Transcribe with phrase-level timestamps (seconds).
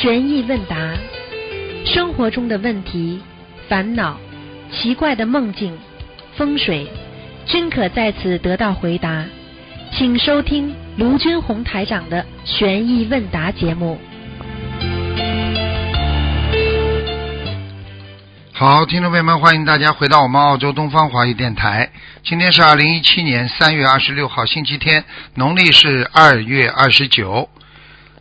[0.00, 0.76] 悬疑问答，
[1.84, 3.20] 生活中的问题、
[3.68, 4.18] 烦恼、
[4.72, 5.76] 奇怪的梦境、
[6.38, 6.90] 风水，
[7.44, 9.26] 均可在此得到回答。
[9.92, 14.00] 请收听卢军红台长的悬疑问答节目。
[18.54, 21.90] 好，听众朋友们，欢迎大家回到我们澳洲东方华语电台。
[22.24, 25.04] 今天是二零一七年三月二十六号，星期天，
[25.34, 27.50] 农历是二月二十九。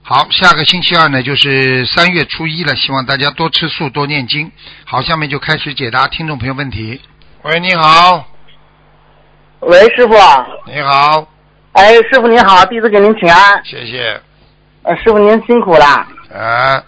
[0.01, 4.51] 好，下个星期二呢就是三月初一了，希望大家多吃素，多念经。
[4.85, 6.99] 好，下面就开始解答听众朋友问题。
[7.43, 8.25] 喂，你好，
[9.59, 10.13] 喂，师傅。
[10.65, 11.27] 你好，
[11.73, 13.63] 哎，师傅您好，弟子给您请安。
[13.63, 14.19] 谢谢。
[14.81, 15.85] 呃，师傅您辛苦了。
[15.85, 16.83] 啊，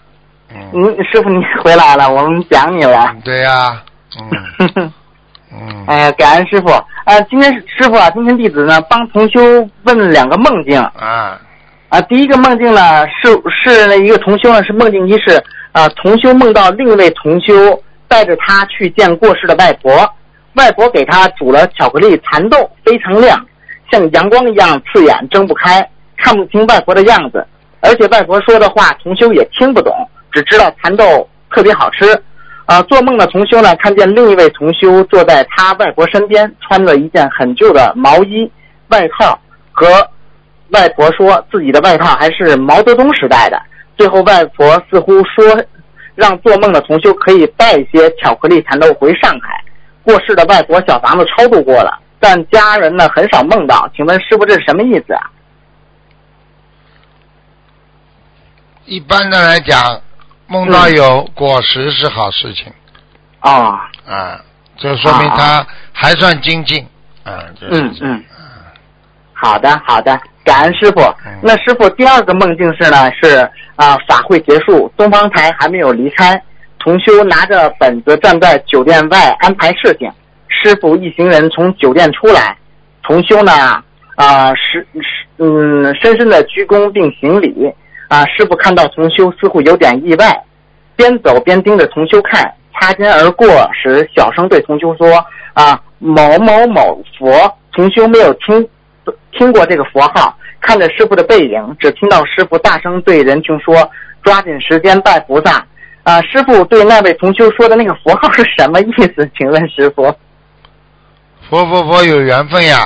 [0.50, 3.14] 嗯，您师傅您回来了，我们想你了。
[3.22, 3.82] 对呀、
[4.18, 4.92] 嗯
[5.54, 6.68] 嗯，哎呀，感恩师傅。
[7.04, 9.40] 呃，今天师傅啊，今天弟子呢帮同修
[9.84, 11.40] 问两个梦境啊，
[11.92, 12.00] 啊。
[12.08, 15.36] 第一个梦境呢是是那一个同修呢是梦境一是
[15.72, 17.52] 啊，同修梦到另一位同修
[18.08, 19.92] 带着他去见过世的外婆，
[20.54, 23.38] 外婆给他煮了巧克力蚕豆，非常亮，
[23.90, 27.46] 像阳光一样刺眼，睁不开，看不清外婆的样子，
[27.80, 29.94] 而且外婆说的话同修也听不懂，
[30.30, 32.06] 只知道蚕豆特别好吃。
[32.64, 38.50] 啊，做梦的同修呢，看见另一位同修坐在他外婆身边，穿着一件很旧的毛衣、
[38.88, 39.38] 外套，
[39.72, 39.86] 和
[40.72, 43.60] 外婆说自己的外套还是毛泽东时代的。
[43.96, 45.64] 最后，外婆似乎说，
[46.14, 49.62] 让做梦的同修可以带一些巧克力蚕豆回上海。
[50.02, 53.88] 过世的外婆小房子超度过了，但家人呢很少梦到。
[53.94, 55.30] 请问师傅这是什么意思啊？
[58.84, 60.00] 一般的来讲，
[60.48, 62.72] 梦到有果实是好事情。
[63.42, 63.78] 哦，
[64.08, 64.40] 啊，
[64.76, 66.84] 这说明他还算精进，
[67.22, 68.24] 啊，就是嗯嗯，
[69.32, 71.32] 好的好的，感恩师傅嗯。
[71.42, 76.40] 那师傅第二个梦境是呢是啊法会结束，东方台还没有离开，
[76.78, 80.10] 同修拿着本子站在酒店外安排事情。
[80.48, 82.56] 师傅一行人从酒店出来，
[83.02, 83.52] 同修呢
[84.16, 87.72] 啊是是嗯深深的鞠躬并行礼
[88.08, 88.24] 啊。
[88.26, 90.42] 师傅看到同修似乎有点意外，
[90.94, 97.30] 边走边盯着同修看，擦肩而过时，小声对同修说：“啊，某某某佛。”
[97.74, 98.68] 同修没有听
[99.32, 103.90] 听过这个佛号，看着师傅的背影，只听到师傅大声对人群说
[104.22, 105.64] ：“抓紧时间拜菩萨。”
[106.04, 109.30] 啊，师傅对那位同修说的那个佛号是什么意思？
[109.38, 110.12] 请问师傅？
[111.48, 112.78] 佛佛佛有缘分呀，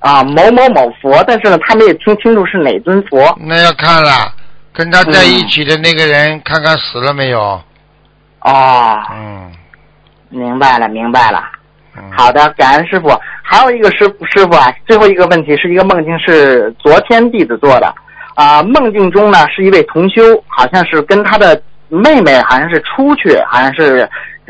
[0.00, 3.34] 啊，某某某佛，但是呢，他没有听清楚是哪尊佛。
[3.40, 4.32] 那要看了，
[4.74, 7.40] 跟他在一起的那个人，看看死了没有？
[8.40, 9.50] 哦，嗯
[10.28, 11.42] 明白了，明白了。
[12.12, 13.08] 好的，感恩师傅。
[13.42, 13.98] 还有一个师
[14.30, 17.94] 师傅啊，最后一个问题是一个梦境，是昨天弟子做的。
[18.34, 24.08] 啊、梦境中呢是一位同修，好像是跟他的妹妹好像是出去，好像是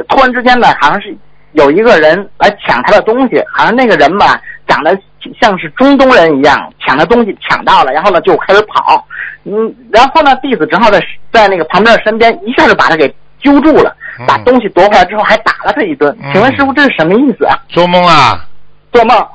[0.08, 1.14] 突然之间呢，好像是
[1.52, 4.98] 有一个人来抢他的东西，好像那个人吧长得
[5.38, 9.06] 像是中东人一样，抢的东西抢到了，然后呢就开始跑，
[9.44, 10.98] 嗯，然后呢弟子正好在
[11.30, 13.06] 在那个旁边的身边，一下就把他给
[13.38, 13.94] 揪住了，
[14.26, 16.16] 把嗯东西夺回来之后还打了他一顿。
[16.22, 17.58] 嗯请问师傅这是什么意思啊？
[17.68, 18.44] 做梦啊，
[18.92, 19.26] 做梦，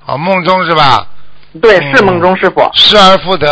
[0.00, 1.06] 好梦中是吧？
[1.60, 3.48] 对，嗯是梦中师傅失而复得，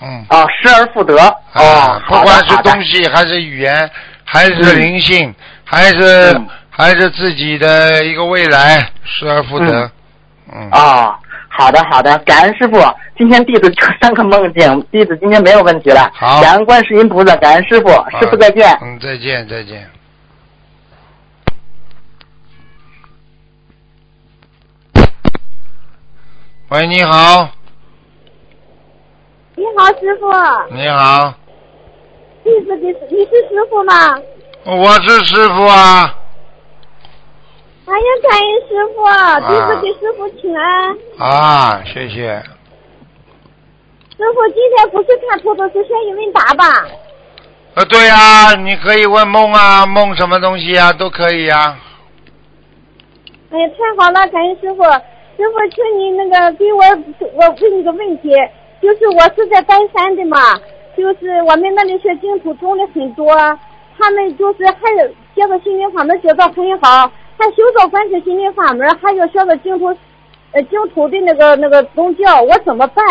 [0.00, 1.14] 嗯，啊，失而复得。
[1.54, 3.90] 哦啊，，不管是东西还是语言，
[4.24, 5.34] 还是嗯灵性，
[5.64, 9.90] 还是嗯还是自己的一个未来，失而复得，
[10.52, 11.16] 嗯，啊，
[11.48, 12.78] 好的好的，感恩师傅。
[13.16, 16.10] 今天弟子就三个梦境，弟子今天没有问题了。
[16.14, 17.88] 好感恩观世音菩萨，感恩师傅，
[18.20, 18.78] 师傅再见。
[18.82, 19.88] 嗯，再见，再见。
[26.68, 27.48] 喂，你好，
[29.54, 30.26] 你好，师傅，
[30.74, 31.32] 你好，
[32.42, 34.18] 弟子给你是师傅吗？
[34.64, 36.12] 我是师傅啊。
[37.86, 39.06] 哎呀，感恩师傅，
[39.46, 40.98] 弟子给师傅请安。
[41.20, 42.42] 啊，谢谢。
[44.16, 46.64] 师傅今天不是看图的是悬疑问答吧？
[47.74, 51.78] 呃，对呀、你可以问梦啊，梦什么东西啊，都可以呀、
[53.52, 54.82] 哎呀，太好了，感恩师傅。
[55.36, 56.80] 师傅，请你那个给我
[57.34, 58.30] 我问你个问题，
[58.80, 60.38] 就是我是在丹山的嘛，
[60.96, 63.36] 就是我们那里学净土宗的很多，
[63.98, 69.88] 他们就是还有学个心灵法门学的很好，还修造观世心灵法门，还有学个净土
[70.52, 73.04] 呃净土的那个那个宗教，我怎么办？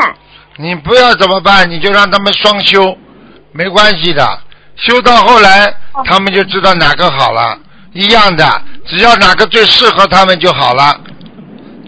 [0.58, 1.70] 你不要怎么办？
[1.70, 2.98] 你就让他们双修，
[3.52, 4.26] 没关系的。
[4.78, 5.72] 修到后来，
[6.06, 7.58] 他们就知道哪个好了，
[7.94, 8.44] 一样的，
[8.86, 11.00] 只要哪个最适合他们就好了。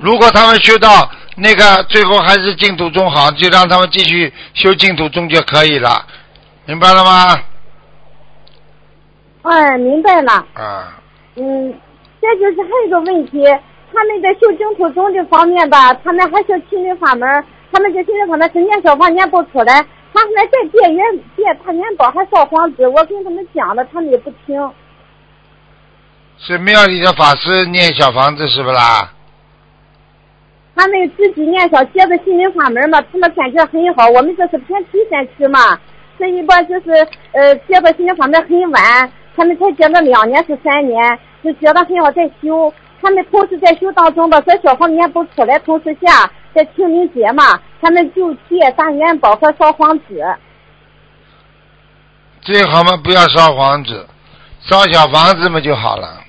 [0.01, 6.05] 如果他们修到那个最后还是净土宗好，就让他们继续修净土宗就可以了，
[6.65, 7.35] 明白了吗？
[9.43, 10.33] 哎，明白了。
[10.53, 10.99] 啊，
[11.35, 11.73] 嗯，
[12.21, 13.43] 这就是还有一个问题，
[13.93, 21.03] 他们在修净土宗这方面吧，他们还是心灵法门，他们这心灵法门是念小房念不出来，他们在借元
[21.35, 24.71] 借他元宝还烧黄纸，我跟他们讲了，他们也不听。
[26.37, 29.13] 是庙里的法师念小房子是不啦？
[30.77, 34.07] 他们自己念小接的心灵法门嘛，他们感觉很好。
[34.09, 35.77] 我们这是偏僻山区嘛，
[36.19, 36.91] 这一般就是
[37.31, 42.71] 呃接的心灵法门很晚，他们才接了两年是三年，就觉得很好在修。
[43.01, 50.23] 他们同时在修当中吧，这小房念不出来，同时下在清明节嘛，他们就借大元宝和烧黄纸。
[52.41, 54.05] 最好嘛不要烧黄纸，
[54.61, 56.21] 烧小房子嘛就好了。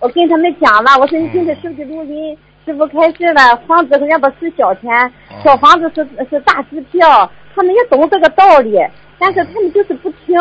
[0.00, 2.36] 我跟他们讲了，我说你听着手机录音，
[2.66, 5.12] 师傅开心了，房子人家不是小钱，
[5.44, 8.76] 小房子是是大支票，他们也懂这个道理，
[9.20, 10.36] 但是他们就是不听。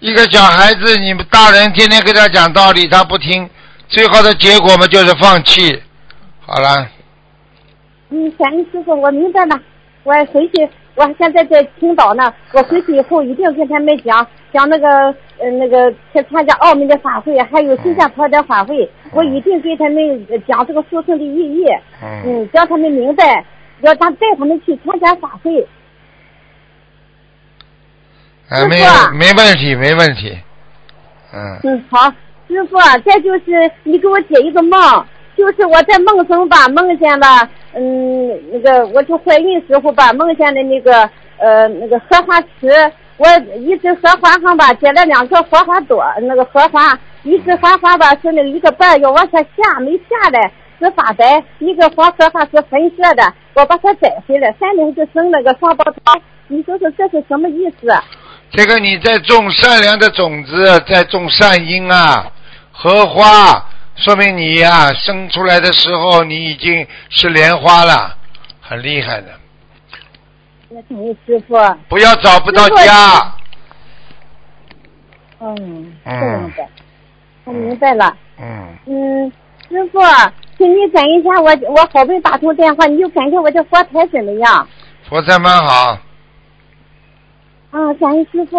[0.00, 3.48] 一个小孩子，你们大人天天给他讲道理，他不听，
[3.86, 5.80] 最后的结果嘛就是放弃。
[6.40, 6.88] 好了，
[8.10, 9.56] 嗯，感恩师傅，我明白了。
[10.02, 12.34] 我回去，我现在在青岛呢。
[12.52, 14.88] 我回去以后一定跟他们讲讲那个
[15.38, 21.64] 呃那个去参加澳门的法会，还有新加坡的法会，我一定给他们讲这个诉讼的意义。
[22.02, 23.44] 嗯，嗯，叫他们明白，
[23.80, 25.66] 要他带他们去参加法会。
[28.48, 30.38] 啊，没师傅没问题，没问题。
[31.32, 32.12] 嗯，嗯，好，
[32.46, 34.78] 师傅，再就是你给我解一个梦，
[35.34, 41.08] 就是我在梦中吧，梦见了，嗯，那个我就怀孕时候吧，梦见的那个
[41.38, 42.68] 呃那个荷花池，
[43.16, 43.28] 我
[43.58, 50.50] 一只荷花上吧结了两个荷花朵，那个荷花，一只荷花吧是那一个瓣要往下下，没下来。
[50.80, 53.22] 是发白，一个黄荷花是粉色的，
[53.54, 56.20] 我把它摘回来，三年就生了个双胞胎。
[56.48, 57.86] 你说说这是什么意思？
[58.50, 62.26] 这个你在种善良的种子，在种善因啊，
[62.72, 63.64] 荷花，
[63.94, 68.16] 说明你呀、生出来的时候你已经是莲花了，
[68.60, 69.28] 很厉害的。
[70.74, 71.54] 那请问师傅，
[71.86, 73.34] 不要找不到家。
[75.38, 76.66] 嗯，这嗯样的，
[77.44, 78.16] 我明白了。
[78.40, 79.32] 嗯，嗯，
[79.68, 80.00] 师傅，
[80.56, 84.66] 请你等一下我，我好不容易打通电话，你就感觉我这佛台怎么样？
[85.10, 85.98] 佛台蛮好。
[87.70, 88.58] 啊，感恩师傅，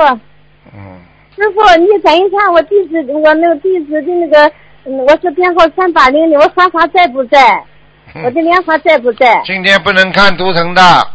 [0.71, 0.99] 嗯，
[1.35, 4.51] 师傅，你等一下我地址，我那个地址的那个，
[4.85, 7.65] 嗯，我是编号三八零零，我花花在不在？
[8.23, 9.41] 我的莲花在不在？
[9.45, 11.07] 今天不能看图腾的，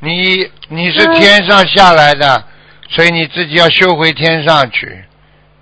[0.00, 2.44] 你你是嗯天上下来的，
[2.88, 5.04] 所以你自己要修回天上去，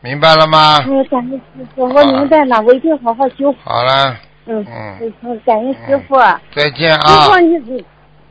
[0.01, 0.79] 明白了吗？
[0.87, 3.53] 嗯，感恩师傅，我明白了，我一定好好修。
[3.65, 6.17] 好了，嗯嗯，嗯，感恩师傅。
[6.55, 7.39] 再见师啊傅，！
[7.41, 7.85] 你你，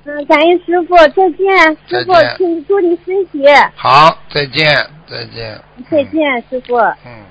[0.06, 3.44] 嗯，感恩师傅，再见，师傅请祝你身体，
[3.76, 4.74] 好，再见，
[5.10, 5.62] 再见。
[5.92, 6.78] 再见，师傅。
[7.06, 7.26] 嗯。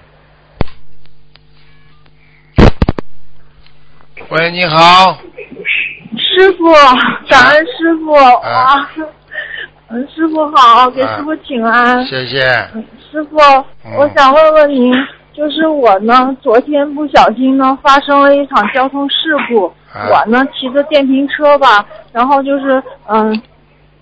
[4.28, 5.18] 喂，你好，
[6.36, 6.64] 师傅，
[7.30, 8.90] 感恩师傅啊！
[9.88, 12.04] 嗯，师傅好，给师傅请安。
[12.04, 12.42] 谢谢。
[12.74, 13.38] 嗯师傅，
[13.96, 14.92] 我想问问您，
[15.32, 19.16] 就是我呢，昨天不小心呢发生了一场交通事
[19.48, 23.42] 故，啊我呢骑着电瓶车吧，然后就是嗯。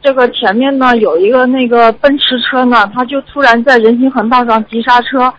[0.03, 5.33] 这个前面呢有一个那个奔驰车呢，他就突然在人行横道上急刹车，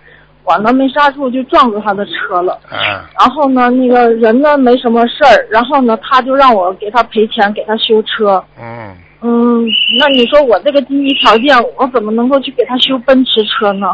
[0.45, 2.59] 我呢没刹住就撞住他的车了。
[2.71, 2.77] 嗯，
[3.19, 8.43] 然后呢，那个人呢没什么事儿，然后呢，他就让我给他赔钱，给他修车。
[8.61, 9.65] 嗯，嗯，
[9.99, 13.87] 那你说我这个经济条件，我怎么能够去给他修奔驰车呢？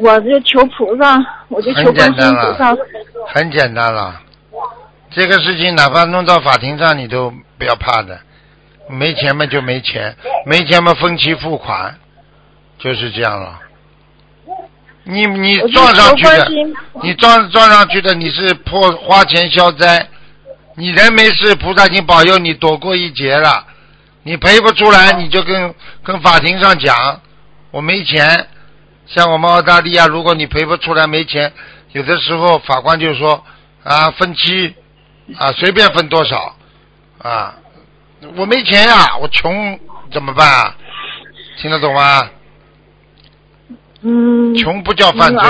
[0.00, 1.16] 我就求菩萨，
[1.48, 2.74] 我就求观音菩萨。
[3.28, 4.20] 很简单了。
[5.10, 8.18] 这个事情哪怕弄到法庭上，你都不要怕的。
[8.88, 11.94] 没钱嘛就没钱，没钱嘛分期付款，
[12.78, 13.60] 就是这样了。
[15.08, 16.48] 你你撞上去的
[17.00, 20.08] 你撞撞上去的，你是破花钱消灾，
[20.74, 23.64] 你人没事，菩萨已经保佑你躲过一劫了。
[24.24, 25.72] 你赔不出来，你就跟
[26.02, 27.20] 跟法庭上讲，
[27.70, 28.48] 我没钱。
[29.06, 31.52] 像我们澳大利亚，如果你赔不出来没钱，
[31.92, 33.44] 有的时候法官就说
[33.84, 34.74] 啊分期
[35.38, 36.56] 啊随便分多少
[37.22, 37.54] 啊，
[38.34, 39.78] 我没钱呀、我穷
[40.10, 40.74] 怎么办啊？
[41.62, 42.28] 听得懂吗？
[44.06, 44.54] 嗯。
[44.54, 45.48] 穷不叫犯罪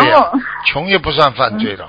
[0.66, 1.86] 穷也不算犯罪了，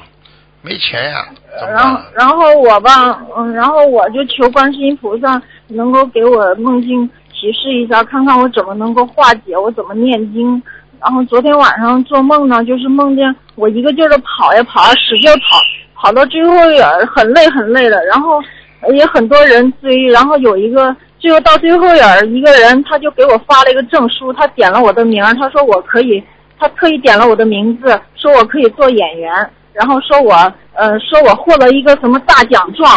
[0.61, 1.25] 没钱呀、
[1.73, 10.61] 然后然后我吧，嗯，然后我就求观世音菩萨能够给我梦境提示一下，看看我怎么能够化解，我怎么念经。
[10.99, 15.57] 然后昨天晚上做梦呢，就是梦见我一个劲儿的跑呀跑呀，使劲跑，
[15.95, 16.83] 跑到最后也
[17.15, 18.41] 很累很累了，然后
[18.93, 26.21] 也很多人追，然后有一个最后到最后眼儿，一个人他就给我发了一个证书，他点了我的名儿，他说我可以，
[26.59, 29.31] 他特意点了我的名字，说我可以做演员，
[29.73, 30.33] 然后说我
[30.73, 32.91] 呃说我获了一个什么大奖状，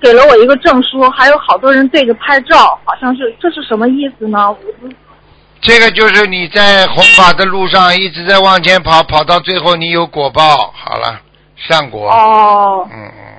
[0.00, 4.38] 给了我一个证书，还有好多人对着拍照，好像是这是什么意思呢？
[5.60, 11.20] 这个就是你在弘法的路上一直在往前跑，跑到最后你有果报，好了，
[11.56, 12.10] 善果。
[12.10, 13.34] 哦嗯嗯，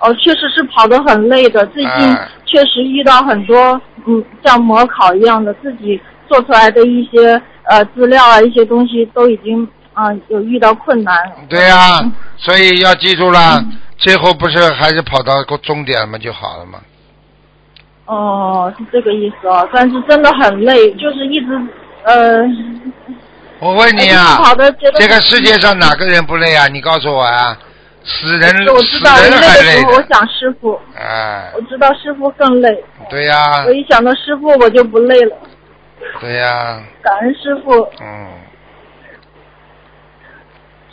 [0.00, 11.16] 哦，确实是跑得很累的，最近哎确实遇到很多嗯像模考一样的，自己做出来的一些呃资料啊一些东西都已经啊、有遇到困难。
[11.48, 13.62] 对呀、嗯所以要记住了，
[13.98, 16.78] 最后不是还是跑到个终点嘛就好了嘛。
[18.06, 21.48] 哦，是这个意思哦，但是真的很累，就是一直
[22.04, 22.42] 呃。
[23.58, 24.38] 我问你啊
[24.98, 26.66] 这个世界上哪个人不累啊？
[26.68, 27.54] 你告诉我啊，
[28.02, 30.02] 死人死我知道，累人还累的时候我。
[30.08, 35.36] 想师傅，哎我，知道师傅更累，对呀、我一想到师傅我就不累了，
[36.20, 37.72] 对呀、感恩师傅。
[38.00, 38.28] 嗯，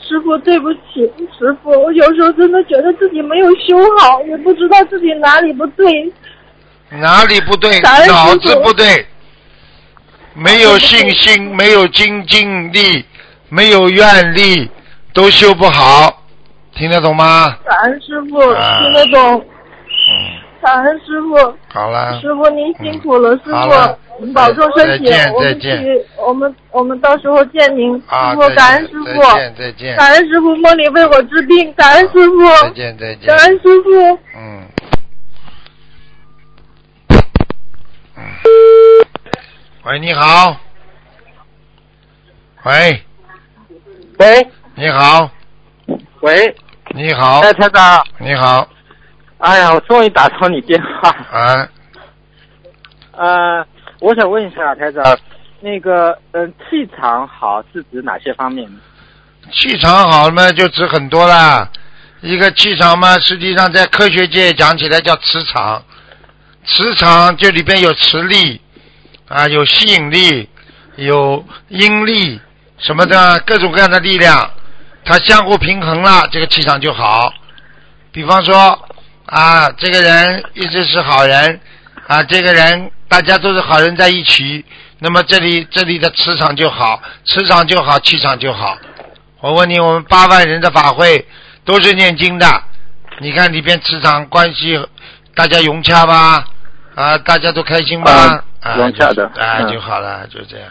[0.02, 5.86] 师傅，对不起，师傅，我有时候真的觉得自己没有修好，也不知道自己哪里不对。
[6.90, 7.80] 哪里不对？
[8.08, 9.06] 脑子不对，
[10.34, 13.06] 没有信心，没有精进力，
[13.50, 14.72] 没有愿力，
[15.14, 16.24] 都修不好，
[16.74, 17.58] 听得懂吗？
[17.66, 19.46] 感恩师傅，啊听得懂。
[20.68, 22.20] 嗯，感恩师傅，好了。
[22.20, 33.38] 师傅您辛苦了，师傅您保重身体再见，我们再见去，我们我们到时候见您，啊，师傅再见感恩师傅，再见，再见，感恩师傅梦里为我治病，感恩师傅再傅，见，再见感。
[33.38, 34.20] 恩师傅。
[34.36, 34.68] 嗯。
[37.08, 37.16] 嗯。
[39.86, 40.58] 喂，你好。
[42.66, 43.02] 喂，
[44.20, 45.30] 喂你好，
[46.20, 46.54] 喂，
[46.94, 48.68] 你好，哎，台长，你好，
[49.39, 51.10] 哎呀，我终于打通你电话。
[51.32, 51.70] 啊，
[53.12, 53.65] 呃，
[54.00, 55.03] 我想问一下台长，
[55.60, 58.67] 那个，嗯、气场好是指哪些方面？
[59.51, 61.70] 气场好了嘛，就指很多啦。
[62.22, 65.84] 一个气场嘛，实际上在科学界讲起来叫磁场，
[66.65, 68.60] 磁场就里边有磁力
[69.27, 70.50] 啊，有吸引力，
[70.96, 72.41] 有阴力
[72.79, 74.50] 什么的各种各样的力量，
[75.06, 77.32] 它相互平衡了，这个气场就好。
[78.12, 78.87] 比方说
[79.27, 81.60] 啊，这个人一直是好人
[82.07, 84.63] 啊，这个人大家都是好人在一起，
[85.00, 88.77] 那么这里这里的磁场就好，磁场就好，气场就好。
[89.41, 91.27] 我问你，我们八万人的法会
[91.65, 92.63] 都是念经的，
[93.19, 94.79] 你看里边磁场关系，
[95.36, 96.46] 大家融洽吧？
[96.96, 98.43] 啊，大家都开心吧？
[98.77, 100.67] 融洽的就啊嗯就好了，就这样。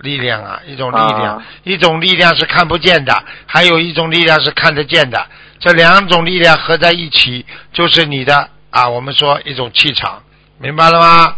[0.00, 5.26] 力量啊，一种力量，啊一种力量是看不见的，还有一种力量是看得见的。
[5.58, 10.22] 这两种力量合在一起，就是你的啊，我们说一种气场，
[10.58, 11.34] 明白了吗？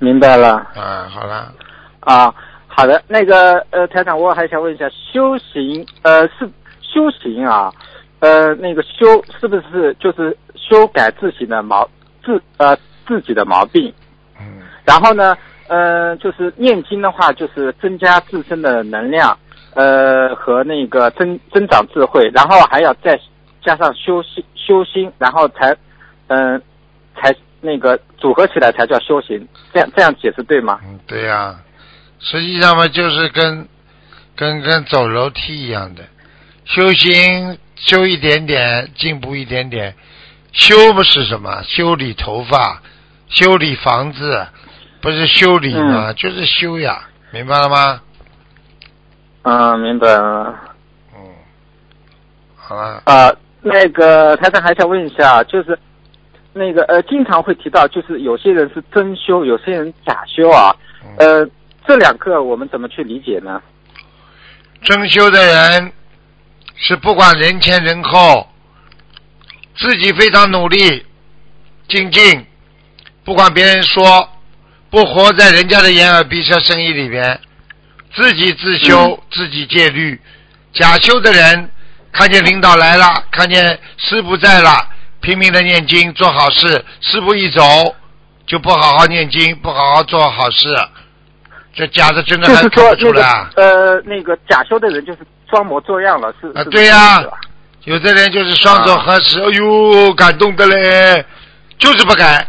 [0.00, 0.56] 明白了。
[0.74, 1.54] 啊，好了，
[2.00, 2.34] 啊，
[2.66, 7.72] 好的，那个呃，台长，我还想问一下，修行呃是修行啊，
[8.18, 11.88] 呃那个修是不是就是修改自己的毛
[12.24, 13.92] 自呃自己的毛病？
[14.38, 15.36] 嗯，然后呢，
[15.68, 19.38] 呃，就是念经的话，就是增加自身的能量，
[19.74, 23.18] 呃，和那个增增长智慧，然后还要再
[23.64, 25.76] 加上修心修心，然后才，
[26.28, 26.60] 嗯、
[27.16, 29.48] 才那个组合起来才叫修行。
[29.72, 30.78] 这样这样解释对吗？
[30.84, 31.58] 嗯，对呀、
[32.18, 33.66] 实际上嘛，就是跟
[34.36, 36.02] 跟跟走楼梯一样的，
[36.64, 39.94] 修心修一点点，进步一点点。
[40.52, 41.62] 修不是什么？
[41.62, 42.82] 修理头发，
[43.28, 44.46] 修理房子，
[45.00, 46.12] 不是修理吗？
[46.12, 48.02] 就是修呀，明白了吗？
[49.42, 50.54] 嗯，明白了。
[51.14, 51.20] 嗯，
[52.56, 55.78] 好了，啊，那个台长还想问一下，就是
[56.52, 60.74] 那个呃，经常会提到，就是有些人是真修，有些人假修啊。
[61.18, 61.44] 呃，
[61.86, 63.60] 这两个我们怎么去理解呢？
[64.82, 65.92] 真修的人
[66.76, 68.48] 是不管人前人后，
[69.76, 71.04] 自己非常努力
[71.88, 72.46] 精进，
[73.24, 74.28] 不管别人说，
[74.90, 77.40] 不活在人家的眼耳鼻舌身意里边，
[78.14, 80.20] 自己自修，自己戒律。
[80.72, 81.70] 假修的人
[82.12, 84.70] 看见领导来了，看见师傅在了，
[85.20, 87.62] 拼命的念经做好事，师傅一走
[88.46, 90.74] 就不好好念经，不好好做好事，
[91.74, 93.50] 这假的真的就是还看说那个不出来啊。
[93.56, 97.22] 呃，那个假修的人就是装模作样了，是啊对呀
[97.84, 101.24] 有的人就是双手啊合十，哎呦，感动的嘞，
[101.78, 102.46] 就是不改。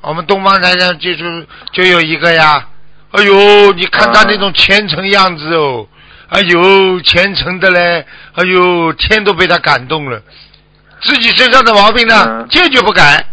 [0.00, 2.68] 我们东方台上就是就有一个呀，
[3.12, 5.86] 哎呦，你看他那种虔诚样子哦，
[6.30, 10.20] 哎呦，虔诚的嘞，哎呦，天都被他感动了。
[11.02, 13.26] 自己身上的毛病呢，嗯坚决不改，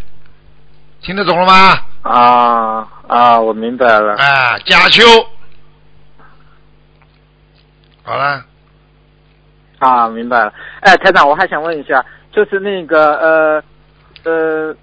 [1.02, 1.80] 听得懂了吗？
[2.02, 4.16] 啊啊，我明白了。
[4.16, 5.04] 啊，假修。
[8.04, 8.44] 好了，
[9.78, 10.54] 啊，明白了。
[10.82, 13.64] 哎，台长，我还想问一下，就是那个呃
[14.24, 14.76] 呃，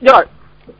[0.00, 0.22] 要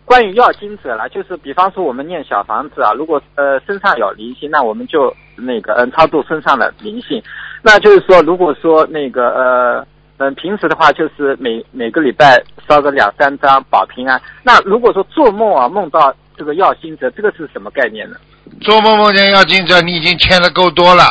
[0.04, 7.22] 关于要金者了，就是比方说我们念小房子啊，如果呃身上有灵性，那我们就那个嗯超度身上的灵性。
[7.62, 9.86] 那就是说，如果说那个呃
[10.18, 14.20] 嗯平时的话，就是每每个礼拜烧个两三张保平安。
[14.42, 18.16] 那如果说做梦啊梦到这个要金者，这个是什么概念呢？
[18.60, 21.04] 做梦梦见要金者，你已经欠的够多了，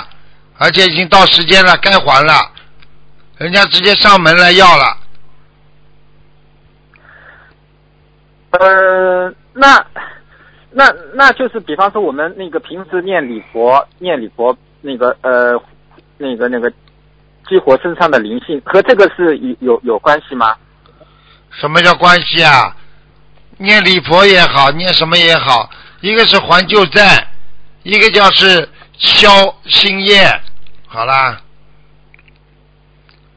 [0.57, 2.33] 而且已经到时间了，该还了，
[3.37, 4.97] 人家直接上门来要了。
[8.51, 9.85] 呃，那
[10.71, 15.61] 那那就是比方说我们那个平时念礼佛，念礼佛那个呃
[16.17, 16.71] 那个那个
[17.47, 20.55] 激活身上的灵性，和这个是有有有关系吗？
[21.49, 22.75] 什么叫关系啊？
[23.57, 27.27] 念礼佛也好，念什么也好，一个是还旧债，
[27.83, 28.67] 一个叫是
[28.97, 29.29] 消
[29.65, 30.25] 新业。
[30.87, 31.41] 好啦，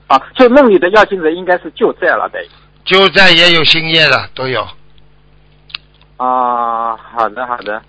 [0.06, 2.38] 啊，就梦里的要经者应该是旧债了呗。
[2.84, 4.66] 旧债也有新业的，都有。
[6.16, 7.82] 啊，好的好的，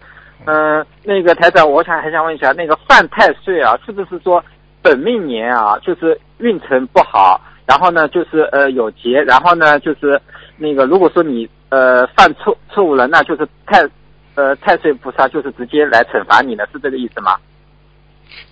[0.46, 4.44] 嗯、那个台长，我想还想问一下，那个犯太岁啊，是不是说
[4.82, 10.20] 本命年啊，就是运程不好，然后呢，就是呃有劫，然后呢，就是
[10.58, 13.88] 那个如果说你呃犯错错误了，那就是太
[14.36, 17.36] 呃太岁菩萨就是直接来惩罚你呢，是这个意思吗？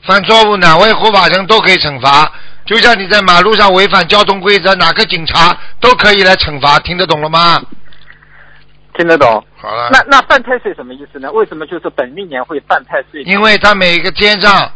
[0.04, 2.32] 犯错误哪位护法神都可以惩罚，
[2.66, 7.60] 就像你在马路上违反交通规则，哪个警察都可以来惩罚，听得懂了吗？
[8.96, 9.44] 听得懂？
[9.58, 11.32] 好了，那那犯太岁什么意思呢？
[11.32, 13.24] 为什么就是本命年会犯太岁？
[13.24, 14.72] 因为他每个天上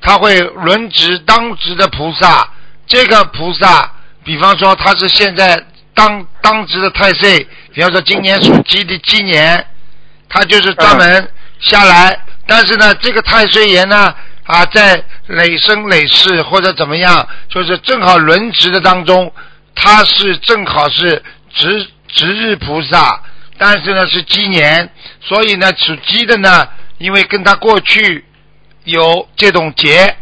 [0.00, 2.48] 他会轮值当值的菩萨，
[2.86, 3.92] 这个菩萨，
[4.24, 5.62] 比方说他是现在
[5.94, 9.64] 当当值的太岁，比方说今年属鸡的鸡年，
[10.28, 14.12] 他就是专门下来，但是呢，这个太岁爷呢
[14.44, 19.30] 啊，在累生累世或者怎么样，就是正好轮值的当中，
[19.74, 23.22] 他是正好是值值日菩萨，
[23.62, 28.24] 但是呢是鸡年，所以呢属鸡的呢，因为跟他过去
[28.84, 30.16] 有这种劫，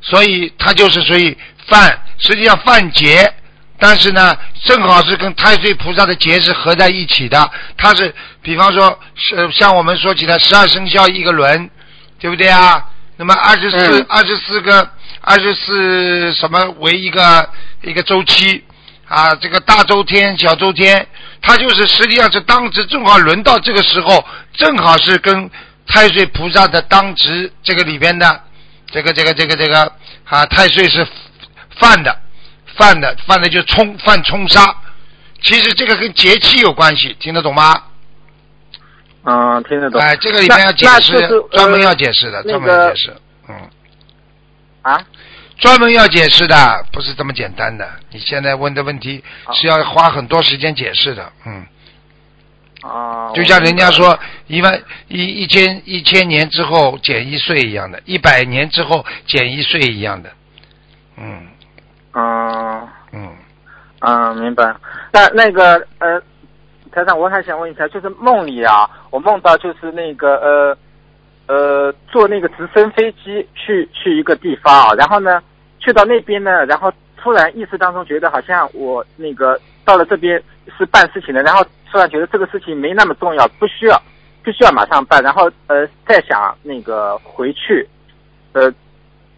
[0.00, 3.34] 所以他就是属于犯，实际上犯劫，
[3.80, 11.68] 但是呢正好是跟太岁菩萨的劫是合在一起的，它是比方说是像我们说起来十二生肖一个轮，
[12.20, 12.90] 对不对啊？
[13.16, 14.88] 那么二十四嗯二十四个
[15.20, 17.50] 二十四什么为一个
[17.82, 18.62] 一个周期
[19.12, 19.34] 啊？
[19.36, 21.06] 这个大周天、小周天，
[21.40, 25.50] 它就是实际上是当值正好轮到这个时候，正好是跟
[25.86, 28.40] 太岁菩萨的当值这个里边的
[28.90, 29.92] 这个这个这个这个
[30.24, 31.06] 啊太岁是
[31.78, 32.18] 犯的
[32.76, 34.74] 犯的犯的就冲犯冲杀。
[35.42, 37.74] 其实这个跟节气有关系，听得懂吗？
[39.24, 40.00] 嗯，听得懂。
[40.00, 43.16] 哎，这个里面要解释那那就是呃专门要解释的，那专门要解释，
[43.48, 43.54] 嗯。
[44.82, 45.00] 啊，
[45.62, 47.88] 专门要解释的，不是这么简单的。
[48.10, 49.22] 你现在问的问题
[49.52, 51.64] 是要花很多时间解释的，嗯，
[52.82, 60.30] 啊，就像人家说一万一一千一千年之后减一岁一样的，一百年之后减一岁一样的，
[61.16, 61.46] 嗯。
[62.14, 63.30] 嗯嗯，
[64.00, 64.74] 嗯，明白。
[65.12, 66.20] 那那个呃，
[66.90, 70.76] 台长，我还想问一下，就是梦里啊，我梦到就是那个呃
[71.46, 75.42] 呃，坐那个直升飞机去去一个地方啊，然后呢，
[75.82, 80.40] 去到那边呢，然后突然意识当中觉得好像我那个到了这边
[80.78, 84.00] 是办事情的，然后突然觉得这个事情没那么重要，不需要
[84.44, 87.88] 必须要马上办，然后呃再想那个回去，
[88.52, 88.72] 呃，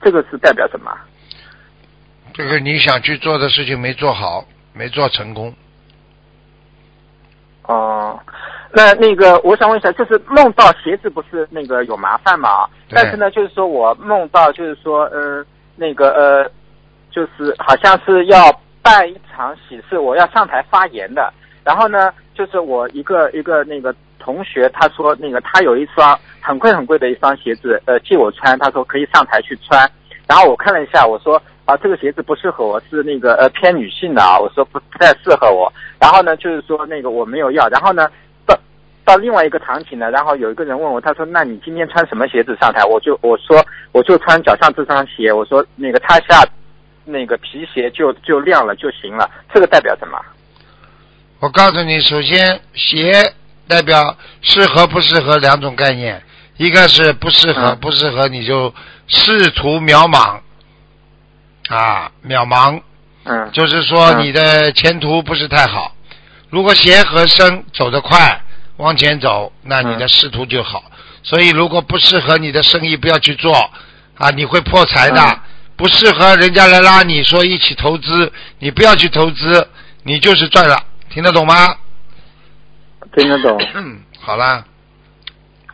[0.03, 0.93] 这个是代表什么？
[2.35, 5.55] 这个你想去做的事情没做好，没做成功，
[7.63, 8.21] 哦，
[8.73, 12.67] 那那个我想问一下，就是梦到鞋子不是那个有麻烦嘛？
[12.89, 16.51] 对但是呢，就是说我梦到就是说，嗯、那个呃，
[17.11, 18.51] 就是好像是要
[18.83, 21.33] 办一场喜事，我要上台发言的。
[21.65, 29.91] 然后呢，就是我一个一个那个同学，他说那个他有一双很贵很贵的一双鞋子，呃，借我穿，他说可以上台去穿。
[30.27, 35.73] 然后我看了一下，我说啊，这个鞋子不适合我，是那个呃偏女性的啊，我说不太适合我。
[35.99, 37.67] 然后呢，就是说那个我没有要。
[37.69, 38.09] 然后呢，
[39.05, 46.45] 到到另外一个场景呢，然后有一个人问我，他说：“那你今天穿什么鞋子上台？”我就我说我就穿脚上这双鞋，我说那个擦下
[47.05, 49.31] 那个皮鞋就就亮了就行了。
[49.53, 50.19] 这个代表什么？
[51.39, 53.13] 我告诉你，首先鞋
[53.69, 56.23] 代表适合不适合两种概念，
[56.57, 58.75] 一个是不适合，嗯不适合你就
[59.07, 60.41] 仕途渺茫
[61.69, 62.81] 啊，渺茫，
[63.25, 65.95] 嗯就是说嗯你的前途不是太好。
[66.51, 68.41] 如果鞋和身走得快，
[68.77, 70.85] 往前走，那你的仕途就好。
[71.23, 73.55] 所以，如果不适合你的生意，不要去做
[74.17, 75.21] 啊，你会破财的。
[75.21, 75.41] 嗯
[75.77, 79.67] 不适合人家来拉你说一起投资，你不要去投资，
[80.05, 80.77] 你就是赚了，
[81.11, 81.75] 听得懂吗？
[83.17, 83.61] 听得懂。
[83.75, 84.65] 嗯， 好啦，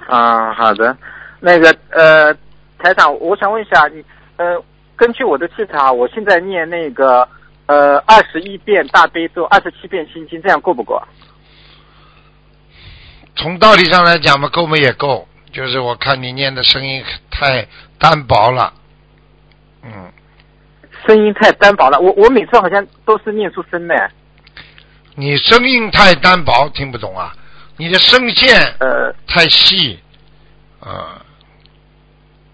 [0.08, 0.96] 啊，好的。
[1.38, 2.32] 那个呃，
[2.78, 4.02] 台长，我想问一下你，
[4.38, 4.58] 呃，
[4.96, 7.28] 根据我的气场，我现在念那个
[7.66, 11.06] 呃二十一遍大悲咒，二十七遍心经，这样够不够啊？
[13.36, 17.66] 从道理上来讲嘛，够嘛也够，就是我看你念的声音太
[17.98, 18.72] 单薄了，
[19.82, 20.12] 嗯，
[21.06, 24.10] 声音太单薄了，我我每次好像都是念出声的。
[25.14, 27.34] 你声音太单薄，听不懂啊，
[27.76, 29.98] 你的声线呃，太细，
[30.80, 31.20] 啊、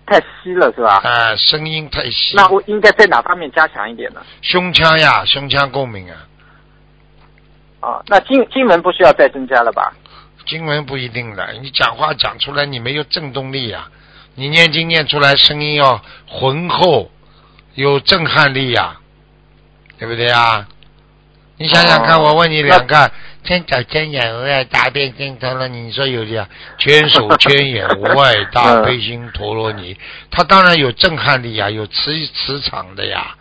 [0.07, 1.01] 太稀了是吧？
[1.05, 4.21] 啊，声音太细，那我应该在哪方面加强一点呢？
[4.43, 6.27] 胸腔呀，胸腔共鸣啊，
[7.81, 9.93] 啊，那经经文不需要再增加了吧？
[10.47, 13.89] 经文不一定的，你讲话讲出来你没有震动力呀、
[14.35, 17.11] 你念经念出来声音要浑厚，
[17.75, 18.97] 有震撼力呀、
[19.99, 20.67] 对不对啊？
[21.59, 23.11] 你想想看，哦我问你两个，
[23.43, 26.47] 千手千眼无碍大悲心陀罗尼，你说有这样？
[26.79, 29.97] 千手千眼无碍大 悲心陀罗尼，
[30.31, 33.35] 它当然有震撼力呀，有磁磁场的呀，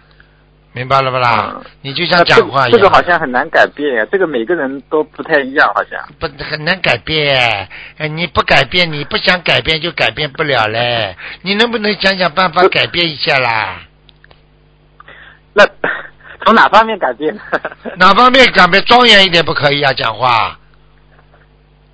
[0.76, 1.54] 明白了不啦？
[1.56, 5.98] 嗯你就像讲话一样，这个好像很难改变呀，这个每个人都不太一样，好像。
[6.20, 11.16] 不很难改变，呃你不改变，你不想改变就改变不了嘞。
[11.44, 13.84] 你能不能想想办法改变一下啦？
[15.54, 15.66] 那
[16.46, 17.40] 从哪方面改变？
[17.98, 19.94] 哪方面改变庄严一点不可以啊？
[19.94, 20.60] 讲话，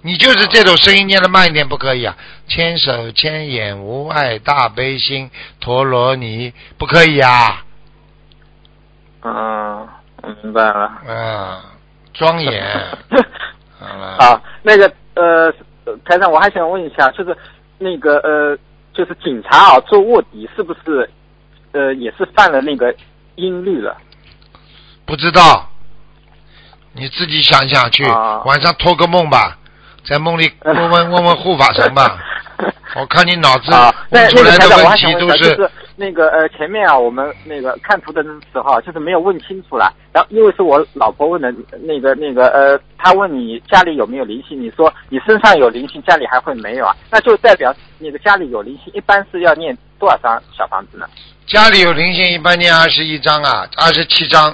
[0.01, 2.17] 你就是这种声音念的慢一点不可以啊？
[2.47, 7.63] 千手千眼无碍大悲心陀罗尼不可以啊？
[9.23, 9.87] 嗯，
[10.21, 10.85] 我明白了。
[11.07, 11.63] 啊，
[12.13, 12.63] 庄严，
[13.79, 15.51] 好了，啊，那个呃，
[16.05, 17.35] 台长，我还想问一下，就是
[17.77, 18.57] 那个呃，
[18.93, 21.09] 就是警察啊做卧底是不是
[21.73, 22.93] 呃也是犯了那个
[23.35, 23.95] 音律了？
[25.05, 25.69] 不知道，
[26.93, 29.57] 你自己想想去，啊晚上托个梦吧，
[30.03, 32.17] 在梦里 问问问问护法神吧。
[32.95, 33.71] 我看你脑子
[34.09, 35.71] 问出来的问题都是
[36.01, 39.93] 那个呃，前面啊，我们那个看图的时候啊，就是没有问清楚了。
[40.11, 46.95] 然后因为是我老婆问的，那个那个呃，她问你家里有没有灵性，你说你身上有灵性，家里还会没有啊？
[47.11, 51.07] 那就代表那个家里有灵性，一般是要念多少张小房子呢？
[51.45, 54.49] 家里有灵性，一般念二十一张啊，二十七张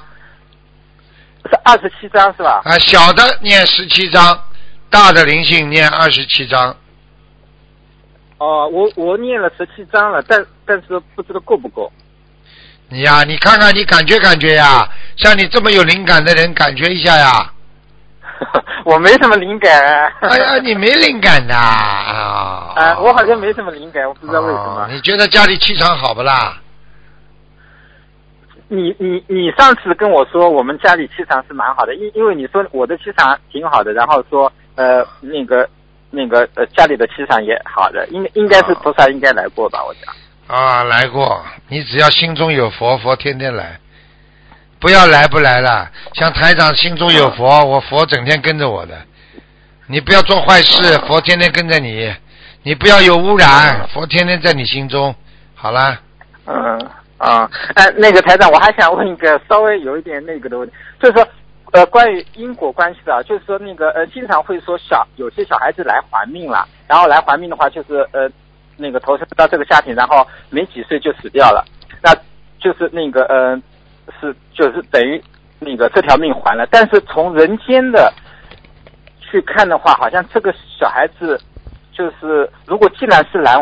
[1.45, 2.61] 是二十七张是吧？
[2.65, 4.37] 啊，小的念十七张，
[4.89, 6.75] 大的灵性念二十七章。
[8.39, 11.91] 哦，我我念了十七章了，但但是不知道够不够。
[12.89, 17.51] 你呀、你看看，你感觉感觉呀，像你这么有灵感的人，感觉一下呀。
[18.85, 19.71] 我没什么灵感。
[20.21, 22.73] 哎呀，你没灵感的啊！
[22.77, 24.83] 啊，我好像没什么灵感，我不知道为什么。
[24.83, 26.57] 哦你觉得家里气场好不啦？
[28.69, 35.67] 你你你上次跟我说我们家里气场是蛮好的，因因为你说我的气场挺好的，然后说呃那个
[36.17, 40.13] 那个呃家里的气场也好的，应应该是菩萨应该来过吧，我想。
[40.47, 41.45] 啊，来过。
[41.67, 43.79] 你只要心中有佛，佛天天来。
[44.79, 48.93] 不要来不来了，像台长心中有佛，我佛整天跟着我的。
[49.87, 52.13] 你不要做坏事，佛天天跟着你。
[52.63, 55.15] 你不要有污染，佛天天在你心中。
[55.55, 55.99] 好啦，
[56.45, 56.55] 嗯
[57.17, 61.27] 啊，哎，那个台长，我还想问一个稍微有一点那个的问题，就是说，
[61.77, 68.27] 呃，关于因果关系的，就是说那个呃，经常会说小有些小孩子来还命了，然后来还命的话，就是呃，
[68.77, 71.63] 那个投生到这个家庭，然后没几岁就死掉了，
[72.01, 72.11] 那
[72.59, 73.55] 就是那个呃，
[74.19, 75.23] 是就是等于
[75.59, 78.11] 那个这条命还了，但是从人间的
[79.19, 81.39] 去看的话，好像这个小孩子
[81.91, 83.53] 就是如果既然是来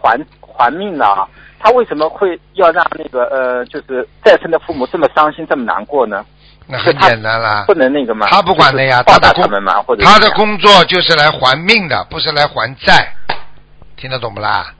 [0.00, 1.26] 还还命的啊。
[1.58, 6.24] 他为什么会要让那个呃，就是再生的父母这么伤心、这么难过呢？
[6.66, 7.74] 那很简单啦不。
[7.74, 8.26] 能那个吗？
[8.30, 13.12] 他不管的呀，就是他的工他的工作就是来还命的，不是来还债。
[13.96, 14.72] 听得懂不啦？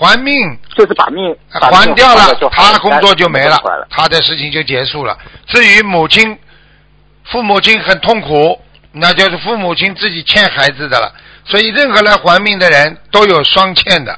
[0.00, 3.58] 还命就是把命还掉了他工作就没了，
[3.90, 5.18] 他的事情就结束了。
[5.46, 6.38] 至于母亲，
[7.24, 8.60] 父母亲很痛苦，
[8.92, 11.12] 那就是父母亲自己欠孩子的了。
[11.44, 14.16] 所以，任何来还命的人都有双欠的。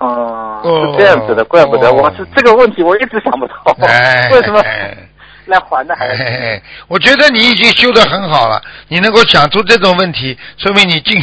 [0.00, 4.96] 哦，哦是这样子的，怪不得哦我是这个问题我一直想不通，哎， 为什么哎
[5.46, 6.22] 来还的还哎是？
[6.22, 11.22] 哎，我觉得你已经修得很好了，你能够想出这种问题，说明你进。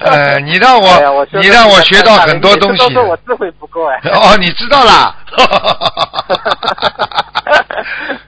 [0.00, 4.00] 呃，你让我，哎我你让我学到很多东西都说我智慧不够哎。
[4.10, 5.14] 哦，你知道啦，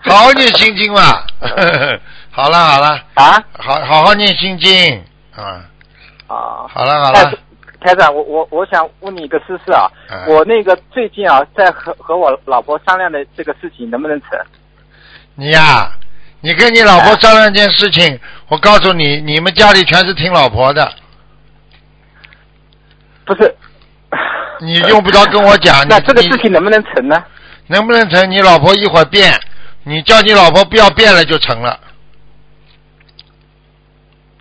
[0.04, 1.22] 好好念心经嘛。
[2.30, 5.02] 好了好了，啊好好好念心经
[5.37, 5.61] 啊。
[6.31, 6.66] 啊！
[6.73, 7.33] 好了好哎了，
[7.81, 14.38] 台长，我我我想问你一个私事啊，嗯我那个最近啊，在和和我老婆商量的这个事情能不能成？
[15.35, 15.90] 你呀、
[16.40, 20.93] 你跟你老婆商量一件事情，我告诉你，你们家里全是听老婆的，
[23.25, 23.55] 不是，
[24.61, 25.85] 你用不着跟我讲。
[25.88, 27.25] 那这个事情能不能成呢？
[27.66, 28.31] 能不能成？
[28.31, 29.33] 你老婆一会儿变，
[29.85, 31.79] 你叫你老婆不要变了就成了。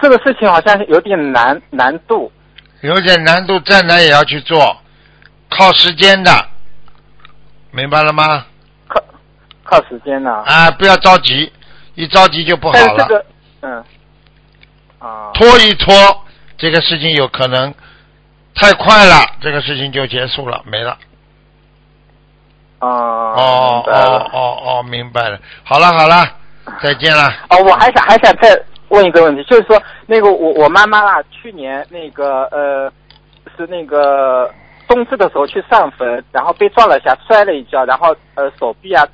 [0.01, 2.31] 这个事情好像有点难难度。
[2.81, 4.77] 有点难度，再难也要去做，
[5.49, 6.31] 靠时间的，
[7.71, 8.45] 明白了吗？
[8.87, 9.03] 靠
[9.65, 11.51] 靠时间呢、啊，不要着急，
[11.95, 13.05] 一着急就不好了。
[13.05, 13.25] 这个，
[13.61, 13.83] 嗯，
[14.99, 15.93] 啊，拖一拖，
[16.57, 17.73] 这个事情有可能
[18.55, 20.97] 太快了，这个事情就结束了，没了。
[22.79, 25.37] 啊，哦哦哦哦，明白了。
[25.65, 26.25] 好了好了，
[26.81, 27.27] 再见了。
[27.49, 28.55] 哦，我还想还想再
[28.89, 32.91] 问一个问题，就是说那个我我妈妈啦，去年那个呃
[33.57, 34.51] 是那个
[34.87, 39.07] 冬至的时候去上坟，然后被撞了一下，摔了一跤，然后呃手臂啊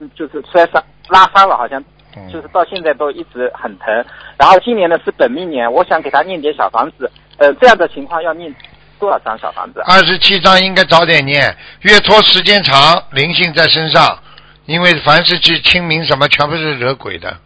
[0.00, 1.82] 嗯就是摔伤拉伤了，好像
[2.16, 4.04] 嗯就是到现在都一直很疼。
[4.36, 8.54] 然后今年呢是本命年，我想给她念点小房子，呃这样的情况要念
[8.98, 9.80] 多少张小房子？
[9.86, 14.18] 二十七张应该早点念，越拖时间长，灵性在身上，
[14.66, 17.36] 因为凡是去清明什么，全部是惹鬼的。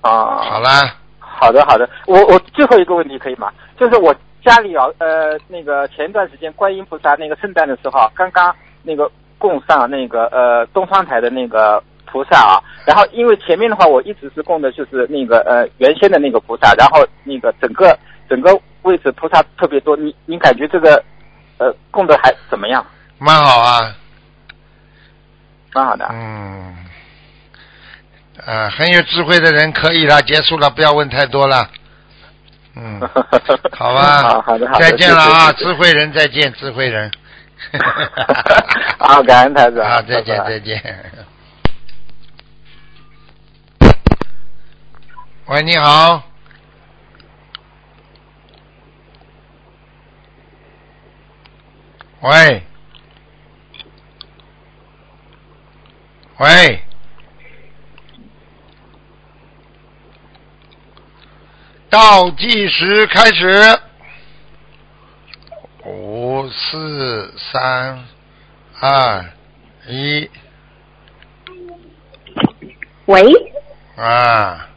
[0.00, 3.52] 啊，好啦，好的，好的，我我最后一个问题可以吗？
[3.76, 17.96] 就是我家里啊，呃，那个前一段时间观音菩萨那个圣诞的时候啊，刚刚那个供上那个呃东方台的那个菩萨啊，然后因为前面的话我一直是供的就是那个呃原先的那个菩萨，然后那个整个
[18.28, 21.02] 整个位置菩萨特别多，你你感觉这个
[21.58, 22.84] 呃供的还怎么样？
[23.18, 23.94] 蛮好啊，
[25.74, 26.06] 蛮好的。
[26.12, 26.74] 嗯，
[28.46, 31.68] 啊，很有智慧的人可以了，结束了，不要问太多了。
[32.76, 33.00] 嗯，
[33.76, 37.10] 好吧，好好的好的再见了啊，智慧人再见，智慧人。
[38.98, 39.84] 好，感恩台长。
[39.90, 40.80] 好，再见再见。
[45.46, 46.22] 喂，你好。
[52.20, 52.62] 喂。
[56.38, 56.87] 喂。
[61.98, 63.76] 倒计时开始。
[65.84, 67.98] 五、四、三、
[68.80, 69.24] 二、
[69.88, 70.30] 一
[73.06, 73.20] 喂
[73.96, 74.68] 啊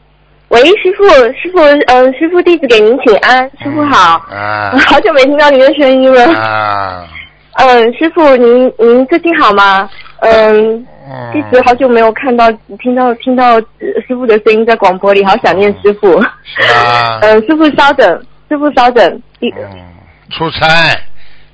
[0.47, 1.03] 喂，师傅，
[1.33, 6.25] 师傅，嗯、师傅弟子给您请安，师傅好，啊 好久没听到您的声音了。
[6.33, 7.07] 啊
[7.53, 9.87] 嗯，师傅，您您最近好吗？
[10.21, 10.87] 嗯，
[11.33, 13.61] 弟子嗯，好久没有看到、听到、听到呃
[14.07, 16.21] 师傅的声音在广播里，好想念师傅。
[16.43, 19.49] 是啊嗯， 师傅稍等，师傅稍等，一。
[19.51, 19.93] 嗯，
[20.29, 20.65] 出差，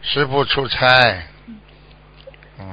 [0.02, 0.88] 师傅出差，
[2.60, 2.66] 嗯，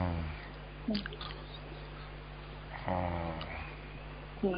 [2.88, 3.04] 嗯，
[4.42, 4.52] 嗯。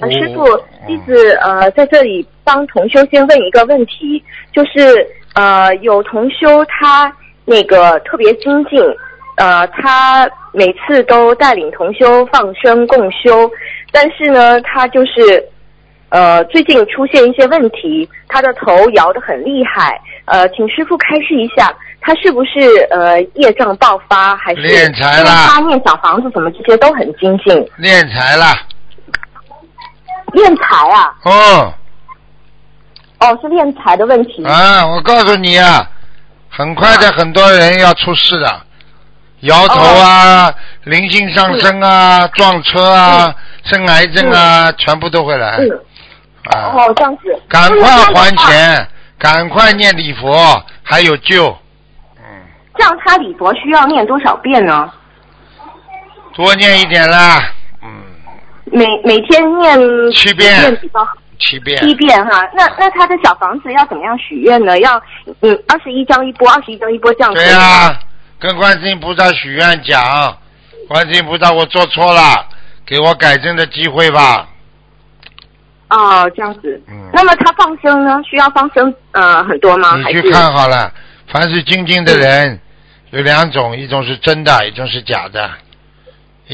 [0.00, 0.44] 啊，师傅
[0.82, 7.12] 嗯，弟子呃在这里帮同修先问一个问题，就是呃有同修他
[7.44, 8.80] 那个特别精进，
[9.36, 13.50] 呃他每次都带领同修放生共修，
[13.90, 15.44] 但是呢他就是
[16.10, 28.52] 呃最近出现一些问题，他的头摇得很厉害，呃请师傅开示一下，他是不是呃业障爆发，还是练财啦他念小房子什么这些都很精进，练财啦，
[30.32, 31.14] 练财啊？
[31.24, 31.72] 哦，
[33.22, 34.44] 哦，是练财的问题。
[34.44, 35.88] 啊，我告诉你啊，
[36.48, 38.60] 很快的，很多人要出事的，
[39.40, 40.52] 摇头啊，
[40.84, 45.70] 灵性上升啊，撞车啊，生癌症啊，全部都会来嗯，
[46.52, 46.72] 啊！
[46.74, 47.22] 哦，这样子。
[47.48, 48.36] 赶快还。
[48.36, 51.46] 钱，赶快念礼佛，还有救。
[52.18, 52.24] 嗯，
[52.76, 54.90] 这样他礼佛需要念多少遍呢？
[56.34, 57.38] 多念一点啦。
[57.82, 57.88] 嗯，
[58.64, 59.78] 每每天念
[60.12, 61.76] 七遍念比较好七遍。
[61.82, 62.48] 七遍哈。
[62.54, 64.78] 那那他的小房子要怎么样许愿呢？
[64.78, 64.96] 要
[65.40, 67.52] 嗯二十一张一波，二十一张一波这样对子。
[67.52, 67.98] 呀、
[68.38, 70.02] 跟观世音菩萨许愿讲，
[70.88, 72.46] 观世音菩萨，我做错了，
[72.86, 74.48] 给我改正的机会吧。
[75.90, 76.80] 哦，这样子。
[76.88, 78.18] 嗯那么他放生呢？
[78.24, 79.96] 需要放生呃很多吗？
[79.98, 80.90] 你去看好了，
[81.28, 82.58] 凡是精进的人
[83.10, 85.50] 有两种，一种是真的，一种是假的。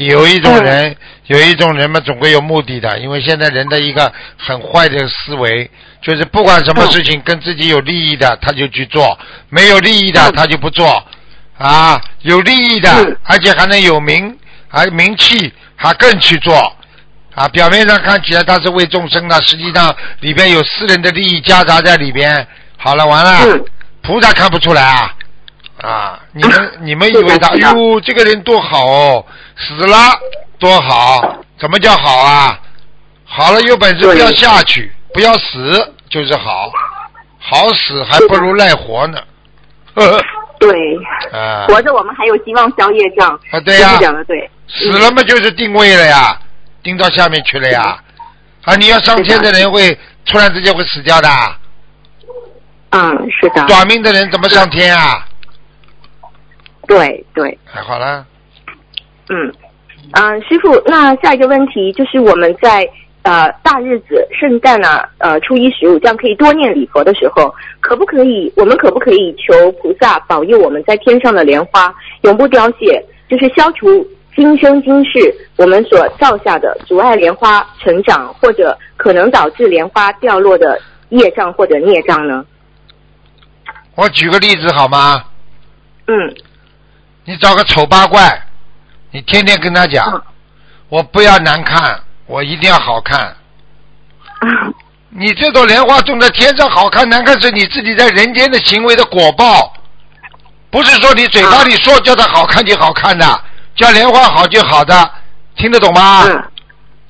[0.07, 0.95] 有一种人，
[1.27, 5.69] 有一种人嘛，总归有目的的，因为现在人的一个很坏的思维，
[6.01, 9.17] 就是不管什么事情跟自己有利益的，他就去做；
[9.49, 11.03] 没有利益的，嗯他就不做。
[11.57, 14.37] 啊，有利益的嗯，而且还能有名，
[14.69, 16.55] 还名气，还更去做。
[17.35, 22.47] 啊，表面上看起来他是为众生的，实际上里边有私人的利益夹杂在里边。
[22.77, 23.65] 好了，完了，嗯
[24.01, 25.13] 菩萨看不出来啊！
[25.81, 29.25] 啊，你们 你们以为他，是的是的哎呦，这个人多好哦，
[29.59, 29.97] 死了
[30.57, 32.59] 多好，怎么叫好啊？
[33.25, 36.71] 好了，有本事不要下去，不要死就是好，
[37.37, 39.19] 好死还不如赖活呢。
[40.59, 40.97] 对，
[41.31, 43.39] 啊，活着我们还有希望消业障。
[43.51, 44.49] 啊对呀讲的对。
[44.67, 46.39] 死了嘛就是定位了呀，
[46.83, 47.97] 定到下面去了呀。
[48.63, 51.29] 啊，你要上天的人会突然之间会死掉的，
[52.91, 53.65] 嗯，是的。
[53.67, 55.25] 短命的人怎么上天啊？
[56.87, 57.57] 对对。
[57.65, 58.25] 还，好了，
[59.29, 59.53] 嗯，
[60.13, 62.87] 嗯、师傅，那下一个问题就是我们在
[63.21, 68.51] 呃大日子、圣诞啊、呃初一十五这样可以多念礼佛的时候，可不可以？
[68.57, 82.43] 我们可不可以求菩萨保佑我们在天上的莲花永不凋谢，就是消除今生今世我们所造下的阻碍莲花成长或者可能导致莲花掉落的业障或者孽障呢？
[83.95, 85.23] 我举个例子好吗？
[86.07, 86.33] 嗯
[87.25, 88.21] 你找个丑八怪，
[89.11, 90.21] 你天天跟他讲，嗯
[90.89, 93.19] 我不要难看，我一定要好看。
[93.19, 93.35] 啊
[95.11, 99.73] 你这朵莲花种在天上好看难看是你自己在人间的行为的果报，
[100.69, 103.41] 不是说你嘴巴里说叫它好看就好看的，
[103.75, 105.11] 叫莲花好就好的，
[105.57, 106.23] 听得懂吗？
[106.27, 106.43] 嗯，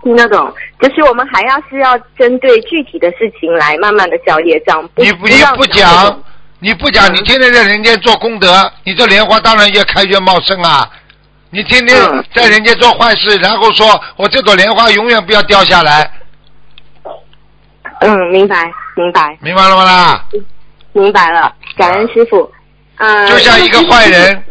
[0.01, 0.53] 听得懂。
[0.81, 6.23] 就是我们还要是要针对具体的事情来慢慢的消业障，不你不你不讲，
[6.59, 10.89] 你不讲，嗯你天天在人间做功德，你这莲花当然越开越茂盛啊！
[11.51, 16.11] 你天天嗯在人家做坏事，然后说我这朵莲花永远不要掉下来，
[18.01, 20.25] 嗯，明白明白明白了吗啦？
[20.93, 22.51] 明白了，感恩师傅。
[22.97, 24.43] 嗯、就像一个坏人，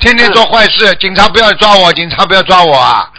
[0.00, 3.10] 天天做坏事，嗯警察不要抓我，警察不要抓我啊！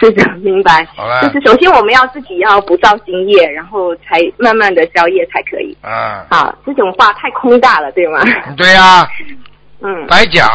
[0.00, 0.86] 是的，明白。
[0.94, 5.76] 好了就是首先我们要自己要不造新业，然后才慢慢的消业才可以。
[5.82, 8.20] 啊，好，这种话太空大了，对吗？
[8.56, 9.08] 对呀、
[9.82, 10.06] 嗯。
[10.06, 10.48] 白讲，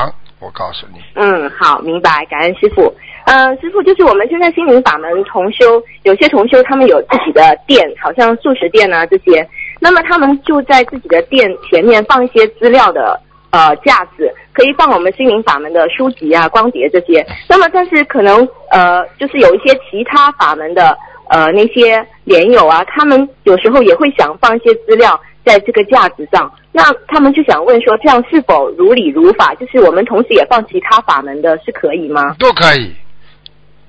[0.43, 2.93] 我告诉你，嗯，好，明白，感恩师傅。
[3.25, 9.47] 呃，师傅，就是我们现在心灵法门同修，有些同修他们有自己的店，好像素食店啊这些，
[9.79, 13.17] 那么他们就在自己的店前面放一些资料的
[13.51, 17.25] 呃架子，可以放我们心灵法门的书籍啊、光碟这些。
[17.47, 20.97] 那么，但是可能呃，就是有一些其他法门的
[21.29, 26.51] 呃那些莲友啊，他们有时候也会想放一些资料在这个架子上。
[26.71, 29.53] 那他们就想问说，这样是否如理如法？
[29.55, 32.35] 就是我们同时也放其他法门的，是可以吗？
[32.39, 32.95] 都可以，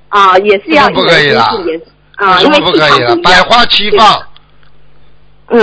[0.09, 1.51] 啊，也是要不可以啦
[2.17, 4.23] 啊，因为不可以了百花齐放。
[5.49, 5.61] 嗯，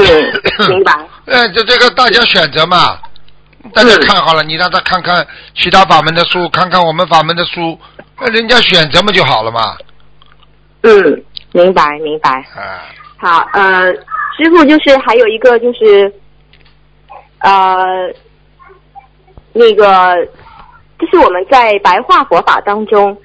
[0.70, 0.94] 明白。
[1.26, 2.98] 呃， 这这个大家选择嘛，
[3.74, 5.26] 大家嗯看好了，你让他看看
[5.56, 7.78] 其他法门的书，看看我们法门的书，
[8.20, 9.78] 那人家选择嘛就好了嘛。
[10.84, 12.30] 嗯，明白明白。
[12.56, 12.84] 啊，
[13.18, 13.94] 好，呃，
[14.38, 16.12] 师傅就是还有一个就是，
[17.40, 18.12] 呃，
[19.54, 20.26] 那个
[21.00, 23.16] 就是我们在白话佛法当中，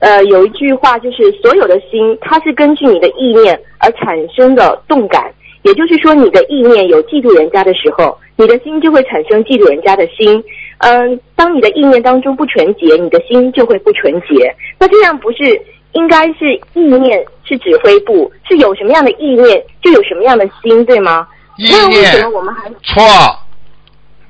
[0.00, 5.32] 呃，有一句话就是所有的心，它是根据你的意念而产生的动感。
[5.62, 10.42] 也就是说，你的意念有嫉妒人家的时候，你的心就会产生嫉妒人家的心。
[10.78, 14.52] 嗯，当你的意念当中不纯洁，你的心就会不纯洁。
[14.80, 21.26] 那这样不是应该是意念是指挥部，是有什么样的意念就有什么样的心，对吗？
[21.56, 23.38] 意那为什念么我们还错，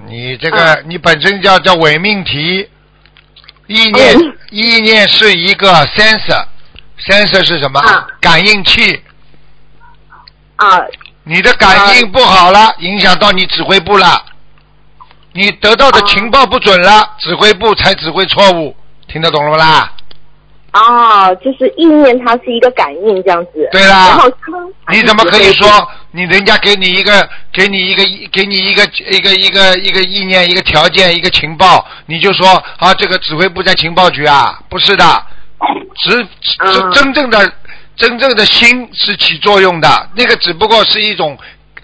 [0.08, 2.68] 你这个、你本身叫叫伪命题，
[3.68, 7.78] 意念、哦 意念是一个 sensor，sensor 是什么？
[7.80, 9.00] 啊感应器。
[10.56, 10.80] 啊
[11.24, 14.24] 你的感应不好了，影响到你指挥部了。
[15.32, 18.74] 你得到的情报不准了，指挥部才指挥错误，
[19.06, 19.92] 听得懂了不啦？
[20.72, 23.68] 啊，就是意念它是一个感应这样子。
[23.70, 24.30] 对啦然后
[24.88, 25.68] 你怎么可以说
[26.10, 28.02] 你人家给你一个给你一个
[28.32, 32.48] 给你一个一个一个一个意念一个条件一个情报，你就说
[32.78, 34.58] 啊这个指挥部在情报局啊？
[34.70, 35.04] 不是的，
[35.96, 36.10] 只
[36.40, 37.52] 只嗯真正的
[37.94, 41.36] 真正的心是起作用的，那个只不过是一种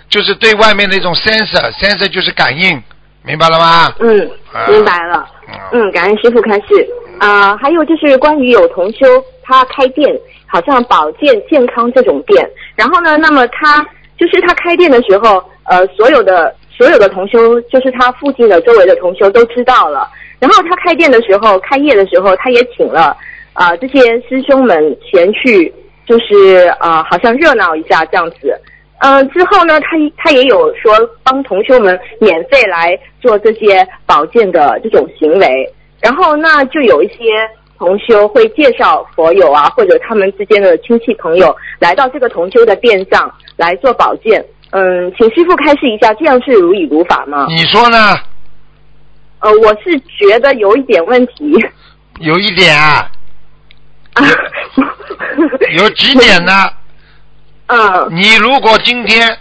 [0.08, 2.82] 就是对外面的一种 sensor，sensor 就是感应，
[3.22, 3.92] 明白了吗？
[4.00, 5.26] 嗯啊，明白了。
[5.72, 6.88] 嗯，感恩师傅开示。
[7.18, 9.06] 啊、还有就是关于有同修
[9.42, 10.16] 他开店，
[10.46, 13.84] 好像保健健康这种店，然后呢，那么他
[14.16, 20.08] 就是他开店的时候，呃，所有的所有的同修，就是他附近的周围的同修都知道了。
[20.38, 23.16] 然后他开店的时候，开业的时候，他也请了
[23.52, 23.98] 啊、这些
[24.28, 25.74] 师兄们前去，
[26.06, 28.56] 就是啊、好像热闹一下这样子。
[29.00, 30.92] 嗯、之后呢，他他也有说
[31.24, 35.72] 帮同修们免费来做这些保健的这种行为。
[36.00, 37.16] 然后那就有一些
[37.78, 44.44] 同修会介绍佛友啊，或者他们之间的亲戚朋友来到这个同修的殿上来做保健。
[44.70, 47.46] 嗯，请师傅开示一下，这样是如理如法吗？
[47.48, 48.14] 你说呢？
[49.40, 51.54] 呃，我是觉得有一点问题。
[52.20, 53.10] 有一点啊，
[55.78, 56.52] 有几点呢？
[57.68, 59.36] 嗯你如果今天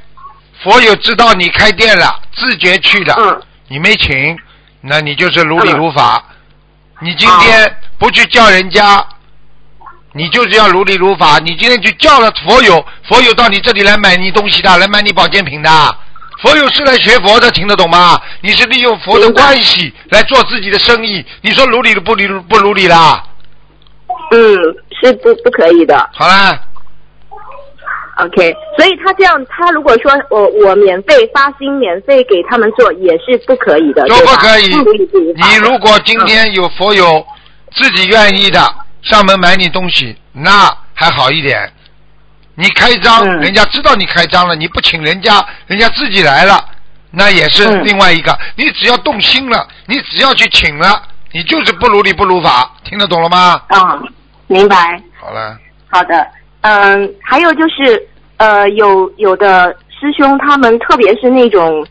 [0.61, 2.05] 佛友知道你开店了，
[2.35, 4.37] 自觉去的，嗯你没请，
[4.81, 6.23] 那你就是如理如法。
[6.99, 9.05] 你今哦天不去叫人家，
[10.13, 11.37] 你就是要如理如法。
[11.39, 15.69] 你今天去叫了佛友，佛友到你这里来买你东西的，来买你保健品的。
[16.41, 18.19] 佛友是来学佛的，听得懂吗？
[18.41, 23.23] 你是利用佛的关系来做自己的生意，你说如理不如不如理啦？
[24.31, 24.37] 嗯，
[25.01, 26.09] 是不不可以的。
[26.13, 26.59] 好啦，
[28.17, 37.25] OK，所以他这样，他如果说我我免费发心，免费给他们做，也是不可以的，都不可以你如果今天有佛友
[37.75, 38.59] 自己愿意的
[39.03, 41.71] 上门买你东西，那还好一点。
[42.55, 46.65] 你开张，嗯人家知道你开张了，你不请人家，人家自己来了，
[47.11, 48.35] 那也是嗯另外一个。
[48.55, 51.03] 你只要动心了，你只要去请了，
[51.33, 53.61] 你就是不如理不如法，听得懂了吗？
[53.67, 54.01] 啊、
[54.47, 54.99] 明白。
[55.19, 55.55] 好了，
[55.87, 56.27] 好的，
[56.61, 61.85] 嗯，还有就是，呃，有有的师兄他们，特别是那种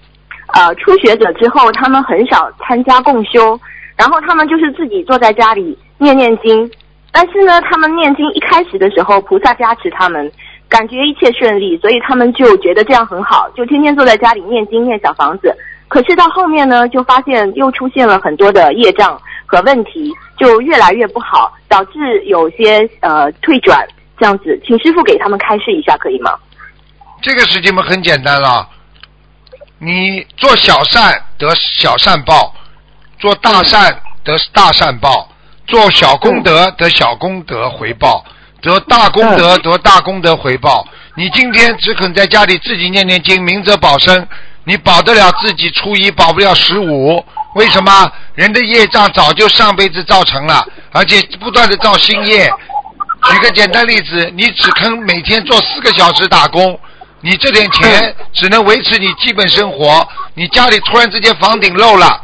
[0.54, 3.58] 呃初学者之后，他们很少参加共修，
[3.96, 6.70] 然后他们就是自己坐在家里念念经，
[7.12, 10.30] 但是呢，他们念经一开始的时候，菩萨加持他们。
[10.68, 15.56] 感觉一切顺利，所以他们就觉得这样很好，就天天坐在家里念经念小房子。
[15.86, 23.86] 可是到后面呢，就发现又出现了很多的业障和问题，就越来越不好，导致有些呃退转
[24.18, 24.60] 这样子。
[24.66, 26.32] 请师傅给他们开示一下，可以吗？
[27.22, 28.68] 这个事情嘛很简单了，
[29.78, 32.54] 你做小善得小善报，
[33.18, 35.28] 做大善得大善报，
[35.66, 38.24] 做小功德得小功德回报，
[38.60, 40.86] 得大功德得大功德回报。
[41.14, 44.28] 你今天只肯在家里自己念念经，明哲保身，
[44.64, 47.24] 你保得了自己初一，保不了十五。
[47.54, 48.12] 为什么？
[48.34, 50.62] 人的业障早就上辈子造成了，
[50.92, 52.52] 而且不断的造新业。
[53.30, 56.78] 举个简单例子，你只肯每天做四个小时打工，
[57.20, 60.06] 你这点钱只能维持你基本生活。
[60.34, 62.22] 你家里突然之间房顶漏了，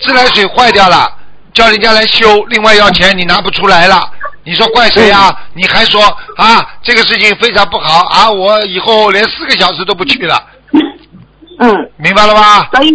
[0.00, 1.06] 自来水坏掉了，
[1.52, 4.00] 叫人家来修，另外要钱你拿不出来了，
[4.44, 5.30] 你说怪谁啊？
[5.54, 6.02] 你还说
[6.36, 10.42] 啊这个事情非常不好啊，我以后连四个小时都不去了，
[11.58, 12.68] 嗯，明白了吧？
[12.72, 12.90] 所以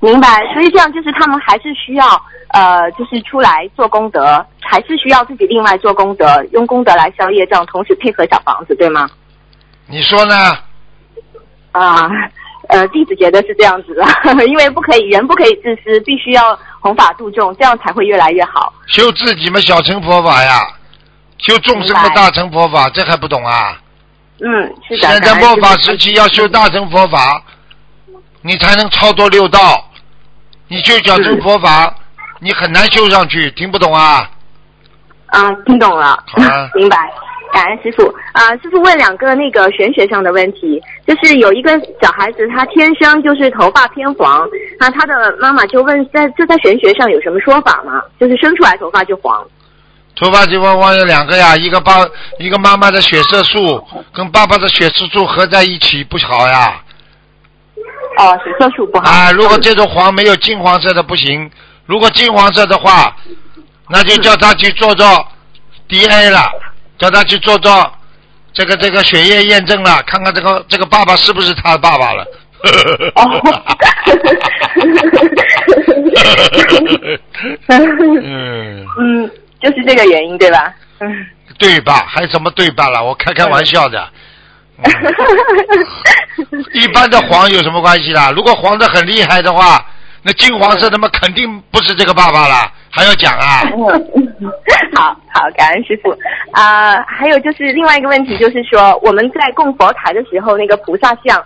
[0.00, 9.08] 明白，所以这样就是他们还是需要呃，就是出来做功德，还是需要自己另外做功德，用功德来消业障，同时配合小房子，对吗？
[9.86, 10.34] 你说呢？
[11.72, 12.08] 啊，
[12.68, 14.04] 呃，弟子觉得是这样子的，
[14.46, 18.72] 因为不可以人不可以自私，必须要弘法度众，这样才会越来越好。
[18.86, 20.60] 修自己嘛，小乘佛法呀；
[21.38, 23.78] 修众生的大乘佛法，这还不懂啊？
[24.40, 25.08] 嗯，是的。
[25.08, 27.42] 现在末法时期要修大乘佛法，
[28.40, 29.84] 你才能超脱六道。
[30.68, 31.94] 你修小乘佛法，
[32.40, 34.30] 你很难修上去，听不懂啊？
[35.26, 36.96] 啊，听懂了好啊， 明白。
[37.50, 41.70] 感恩师傅啊，师傅问两个那个玄学上的问题，就是有一个
[42.00, 44.46] 小孩子他天生就是头发偏黄，
[44.78, 48.02] 那他的妈妈就问在这在玄学上有什么说法吗？
[48.20, 49.42] 就是生出来头发就黄。
[50.14, 52.04] 头发就光光有两个呀，一个爸
[52.38, 53.82] 一个妈妈的血色素
[54.12, 56.82] 跟爸爸的血色素合在一起不好呀。
[58.18, 59.08] 哦，血色素不好。
[59.10, 61.50] 啊，如果这种黄没有金黄色的不行，
[61.88, 63.16] 如果金黄色的话，
[63.88, 65.26] 那就叫他去做做
[65.88, 66.44] DNA 了，
[66.98, 67.90] 叫他去做做
[68.52, 72.24] 这个这个血液验证了，看看这个这个爸爸是不是他的爸爸了。
[73.14, 73.22] 哦
[78.22, 79.30] 嗯， 嗯，
[79.62, 80.74] 就是这个原因对吧？
[81.00, 81.26] 嗯。
[81.58, 82.04] 对吧？
[82.06, 83.02] 还什么对吧了？
[83.02, 83.98] 我开开玩笑的。
[84.78, 84.92] 嗯
[86.72, 88.30] 一般的黄有什么关系啦？
[88.30, 89.84] 如果黄的很厉害的话，
[90.28, 93.62] 那金黄色的嘛肯定不是这个爸爸了，还要讲啊？
[94.94, 96.14] 好好，感恩师傅
[96.52, 101.42] 啊、还有就是另外一个问题，就是说我们在供佛台的时候，那个菩萨像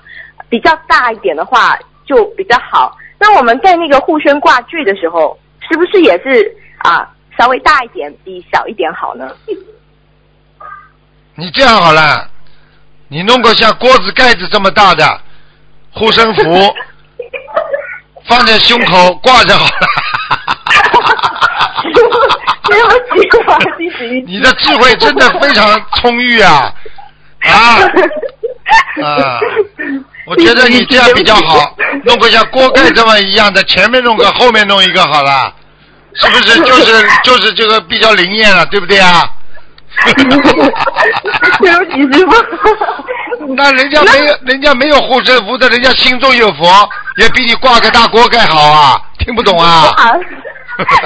[0.48, 2.98] 比较大一点的话就比较好。
[3.20, 7.08] 那我们在那个护身挂坠的时候，是不是也是啊、
[7.38, 9.30] 稍微大一点比小一点好呢？
[11.36, 12.28] 你这样好了，
[13.06, 15.20] 你弄个像锅子盖子这么大的
[15.92, 16.42] 护身符，
[18.26, 19.72] 放在胸口 挂着好了。
[21.82, 26.72] 对不起，我弟子一你的智慧真的非常充裕啊
[27.42, 27.78] 啊！
[29.02, 29.40] 啊，
[30.26, 35.52] 我觉得你这样比较好， 弄个像锅盖这么一样的，前面弄个，后面弄一个好了，
[36.14, 36.60] 是不是？
[36.62, 39.28] 就是就是这个比较灵验了，对不对啊？
[41.60, 42.32] 对不起，师傅。
[43.56, 46.64] 那人家没有，人家没有护身符的，人家心中有佛，
[47.16, 49.00] 也比你挂个大锅盖好啊！
[49.18, 49.92] 听不懂啊？
[49.96, 50.14] 好，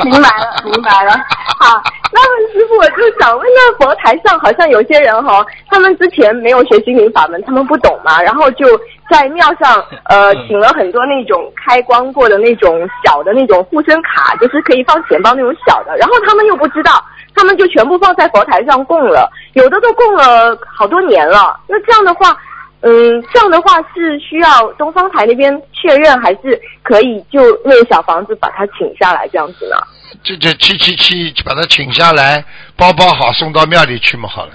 [0.05, 1.13] 明白了， 明白了。
[1.59, 1.83] 好，
[2.13, 8.67] 那么师傅，我就想问，那佛台上好像有些人哈，他们之前没有学心灵法门，他们不懂嘛，然后就
[9.11, 17.03] 在庙上呃请了很多那种开光过的那种小的那种护身卡，就是可以放钱包那种小的，然后他们又不知道，
[17.37, 21.61] 他们就全部放在佛台上供了，有的都供了好多年了。
[21.69, 22.37] 那这样的话。
[22.83, 29.77] 嗯，这样的话是需要东方台那边确认，还是可以就那个小房子把它请下来这样子呢？
[30.23, 32.45] 这这七七七，把它请下来，
[32.77, 34.53] 包包好送到庙里去嘛，好了。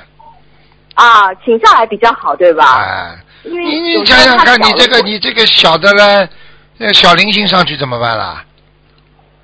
[0.93, 2.63] 啊，请下来比较好，对吧？
[2.79, 6.29] 哎，因为你你想想看，你这个你这个小的呢，
[6.77, 8.45] 那小零星上去怎么办啦？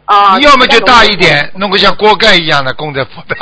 [0.08, 3.36] 啊，你要么就大一点，弄个像锅盖一样的供在佛台。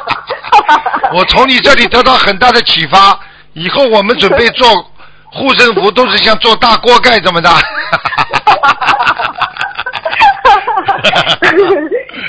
[1.12, 3.18] 我从你这里得到很大的启发，
[3.52, 4.66] 以后我们准备做
[5.30, 7.58] 护身符都是像做大锅盖这么大。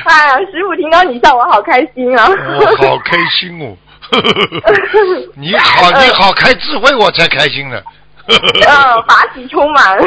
[0.06, 2.28] 哎呀，师傅听到你笑，我好开心啊！
[2.28, 3.76] 我好开心哦！
[5.36, 7.80] 你好，你好，开智慧我才开心呢。
[8.28, 8.38] 嗯，
[9.08, 9.98] 法喜充满。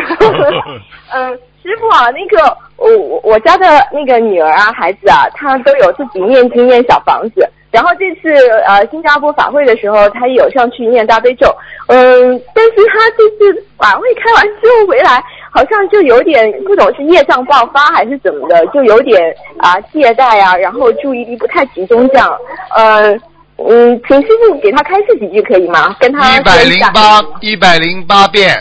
[1.10, 1.30] 嗯，
[1.62, 7.48] 师傅啊，那个我我我家的那个女儿啊，孩子啊，他都有自己念经念小房子。
[7.70, 8.34] 然后这次
[8.66, 11.46] 呃新加坡法会的时候，他也有上去念大悲咒。
[11.86, 22.36] 嗯，但是他这次法会开完之后回来，好像就有点不懂是业障爆发还是怎么的，就有点啊懈怠啊，然后注意力不太集中这样。
[22.76, 23.20] 嗯
[23.56, 25.96] 嗯，请师傅给他开示几句可以吗？
[25.98, 28.52] 跟他一百零八，一百零八遍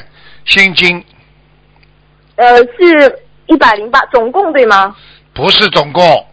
[0.46, 1.04] 心经，
[2.36, 3.20] 呃，是
[3.52, 4.95] 一百零八，总共对吗？
[5.34, 6.26] 不是总共。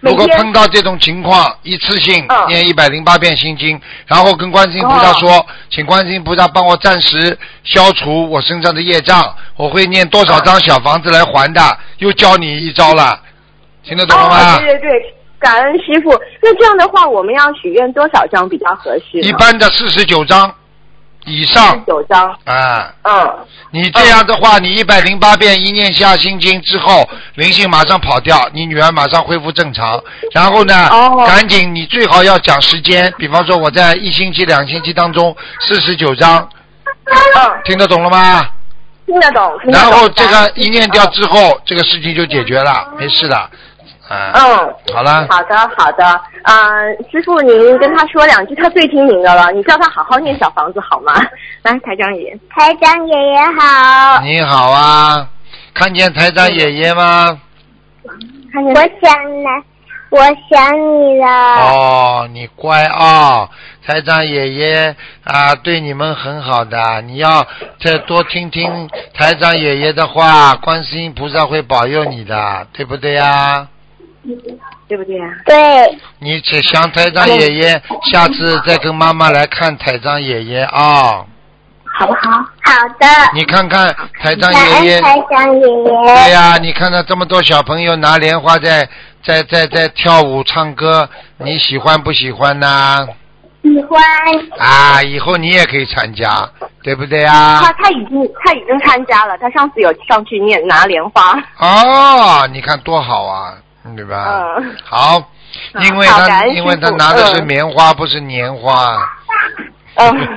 [0.00, 13.18] 如果碰到这种情况，一次性嗯念一百零八遍心经，然后跟观世音菩萨说，请观世音菩萨帮我暂时消除我身上的业障，我会念多少张小房子来还的，又教你一招了，
[13.84, 14.56] 听得懂了吗？
[14.56, 16.10] 哦，对对对，感恩师傅。
[16.42, 19.20] 那这样的话，我们要许愿多少张比较合适？
[19.20, 20.54] 一般的四十九章
[21.24, 22.28] 以上，九张。
[22.44, 23.34] 啊，嗯，
[23.70, 30.02] 你这样的话，你一百零八遍一念下心经之后，灵性马上跑掉，你女儿马上恢复正常。
[30.32, 36.48] 然后呢，哦赶紧你最好要讲时间，比方说我在一星期、两星期当中四十九章，
[37.06, 37.16] 嗯，
[37.64, 38.46] 听得懂了吗？
[39.06, 39.52] 听得懂。
[39.64, 43.50] 然后这个一念掉之后，这个事情就解决了，没事的。
[44.08, 46.20] 啊，嗯，好了，好的好的。
[46.42, 46.54] 嗯，
[47.10, 49.50] 师傅您跟他说两句，他最听您的了。
[49.52, 51.14] 你叫他好好念小房子好吗？
[51.64, 52.38] 来，台长爷。
[52.50, 55.28] 台长爷爷好，你好啊，
[55.72, 57.40] 看见台长爷爷吗？
[58.52, 59.62] 看见我想来，
[60.10, 60.18] 我
[60.50, 61.26] 想你了。
[61.26, 63.48] 哦，你乖啊、
[63.86, 64.94] 台长爷爷
[65.24, 67.44] 啊，对你们很好的，你要
[67.80, 73.66] 再多听听台长爷爷的话，观世音菩萨会保佑你的，对不对呀、
[74.88, 75.28] 对不对啊？
[75.46, 81.24] 对，你只想台长爷爷，下次再跟妈妈来看台长爷爷啊、
[81.98, 82.30] 好不好？
[82.62, 83.06] 好的。
[83.34, 86.14] 你看看台长爷爷恩，台长爷爷。
[86.24, 88.88] 对呀、你看到这么多小朋友拿莲花在
[89.22, 91.08] 在在在跳舞唱歌，
[91.38, 93.06] 你喜欢不喜欢呢？
[93.62, 94.02] 喜欢。
[94.58, 96.46] 啊，以后你也可以参加，
[96.82, 101.32] 对不对啊、他他已经他已经参加了，他上次有上去念拿莲花。
[101.58, 103.54] 哦，你看多好啊，
[103.96, 104.56] 对吧？
[104.58, 105.30] 嗯好，
[105.82, 108.96] 因为他因为他拿的是嗯棉花，不是年花。
[109.96, 110.10] 嗯。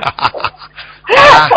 [1.08, 1.48] 啊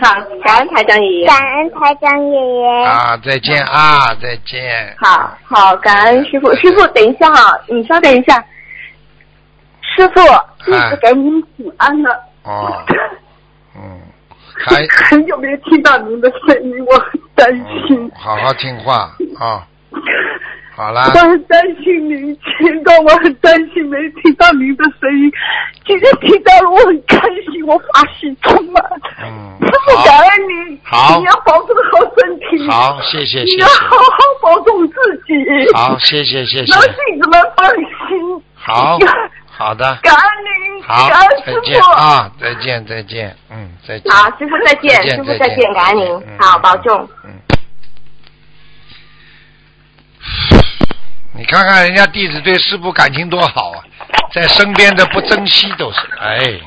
[0.00, 0.14] 好，
[0.44, 1.26] 感恩台长爷爷。
[1.26, 2.84] 感恩台长爷爷。
[2.84, 4.96] 啊，再见啊，再见。
[4.98, 6.54] 好好，感恩师傅。
[6.56, 8.42] 师傅，等一下哈，你稍等一下。
[9.82, 10.22] 师傅，
[10.64, 12.10] 弟哎子给您请安了。
[12.44, 12.82] 哦，
[13.76, 14.00] 嗯，
[14.64, 14.76] 还
[15.10, 17.52] 很久没听到您的声音，我很担
[17.86, 19.66] 心嗯，，好好听话啊。
[20.78, 25.28] 好啦我，很担心您听到，我很担心没听到您的声音。
[25.84, 27.18] 今天听到了，我很开
[27.50, 28.80] 心，我发喜充满。
[29.20, 34.94] 嗯师傅，好感恩您，好你要保重好身体，好，谢谢谢你要好好保重自
[35.26, 35.34] 己，
[35.74, 38.42] 好，谢谢谢谢让，弟子们放心。
[38.54, 38.96] 好，
[39.50, 41.90] 好的，感恩您，好感恩，再师见傅。
[41.90, 44.12] 啊，再见再见，嗯，再见。
[44.12, 46.96] 好，师傅再见，师傅再见，感恩您嗯，好，保重。
[47.24, 47.32] 嗯，
[51.34, 51.58] 你看。
[51.58, 53.82] 看看人家弟子对师傅感情多好啊，
[54.32, 56.60] 在身边的不珍惜都是，哎，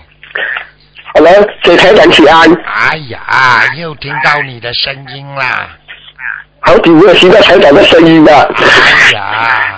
[1.13, 1.29] 好了，
[1.63, 2.51] 给台长请安。
[2.65, 5.69] 哎呀，又听到你的声音啦，
[6.61, 9.71] 好久没有听到台长的声音了，哎呀，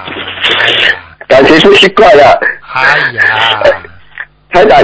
[0.45, 0.89] 哎呀，
[1.27, 2.39] 感觉是奇怪了。
[2.73, 3.61] 哎呀，
[4.51, 4.83] 台长，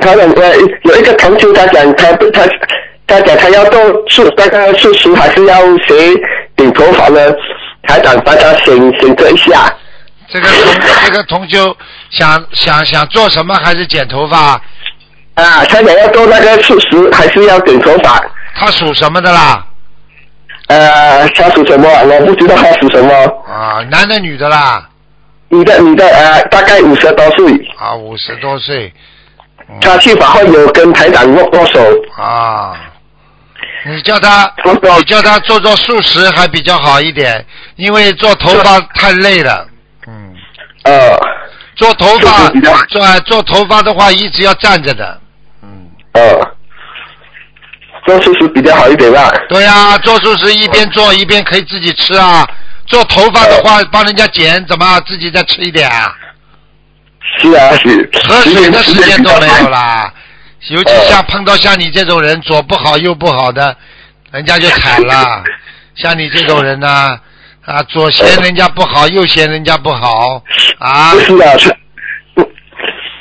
[0.00, 2.46] 台长，呃，有一个同学他讲他他
[3.06, 5.94] 他讲他要做素那个素食还是要学
[6.56, 7.20] 顶头发呢？
[7.94, 9.72] 台长大家选选择一下。
[10.28, 11.76] 这个同这个同修
[12.10, 13.54] 想想想做什么？
[13.62, 14.60] 还是剪头发？
[15.34, 18.20] 啊，他想要做那个素食还是要剪头发？
[18.56, 19.64] 他属什么的啦？
[20.66, 21.88] 呃，他属什么？
[21.88, 23.14] 我不知道他属什么。
[23.46, 24.88] 啊，男的女的啦？
[25.50, 27.46] 女的女的呃，大概五十多岁。
[27.78, 28.92] 啊，五十多岁。
[29.68, 31.80] 嗯他去法会有跟台长握握手。
[32.18, 32.74] 啊，
[33.86, 34.50] 你叫他，
[34.98, 37.44] 你叫他做做素食还比较好一点，
[37.76, 39.66] 因为做头发太累了。
[40.06, 40.34] 嗯，
[40.84, 41.18] 呃
[41.76, 42.48] 做头发
[42.88, 45.20] 做做头发的话，一直要站着的。
[45.62, 46.22] 嗯，呃，
[48.06, 49.30] 做素食比较好一点吧。
[49.48, 52.46] 对呀、做素食一边做一边可以自己吃啊。
[52.86, 56.14] 做头发的话，帮人家剪，怎么自己再吃一点啊？
[57.40, 58.08] 是啊，是。
[58.28, 59.70] 喝水的时间都没有了。
[59.70, 60.14] 啦。
[60.68, 63.76] 尤其像碰到像你这种人，左不好右不好的，
[64.30, 65.42] 人家就惨了。
[65.94, 67.18] 像你这种人呢、
[67.64, 70.42] 啊，左嫌人家不好，右嫌人家不好，
[70.78, 71.76] 啊不，是啊，是。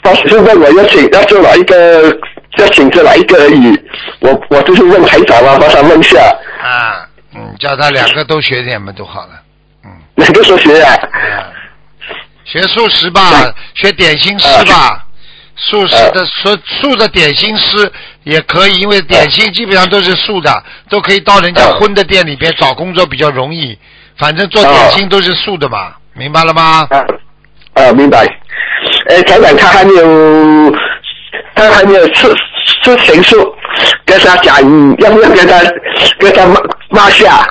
[0.02, 2.10] 他只是问我要请要做哪一个，
[2.58, 3.80] 要请这哪一个而已。
[4.20, 6.20] 我我就是问台长啊，帮他问一下，
[6.62, 9.41] 啊，嗯，叫他两个都学点嘛，都好了。
[9.86, 10.94] 嗯哪个都学啊？
[10.94, 11.52] 啊，
[12.44, 15.06] 学素食吧，学点心师吧。
[15.56, 17.91] 素食的素素的点心师
[18.24, 23.78] 也可以，因为点心基本上都是素的，都可以到人家荤的店里边找工作比较容易。
[24.18, 26.88] 反正做点心都是素的嘛，明白了吗？
[26.91, 27.06] 啊
[27.74, 28.26] 啊，明白。
[29.10, 30.76] 哎，台长他还没有，
[31.56, 32.28] 他还没有吃
[32.84, 33.56] 吃成素，
[34.06, 34.58] 跟他讲，
[34.99, 35.60] 要不要跟他
[36.20, 37.43] 跟他骂骂下？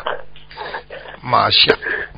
[1.21, 1.73] 骂下，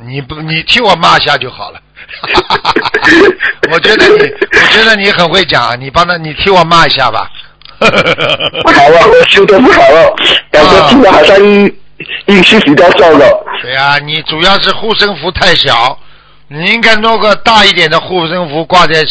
[0.07, 1.81] 你不你替我骂下就好了。
[3.73, 7.31] 我觉得你，我觉得你很会讲，你帮他，你替我骂一下吧。
[7.79, 10.15] 不好啊，我修的不好了，
[10.51, 11.37] 感觉听的好像
[12.27, 13.45] 运气比较重了。
[13.63, 15.99] 对啊、你主要是护身符太小，
[16.49, 19.05] 你应该弄个大一点的护身符挂在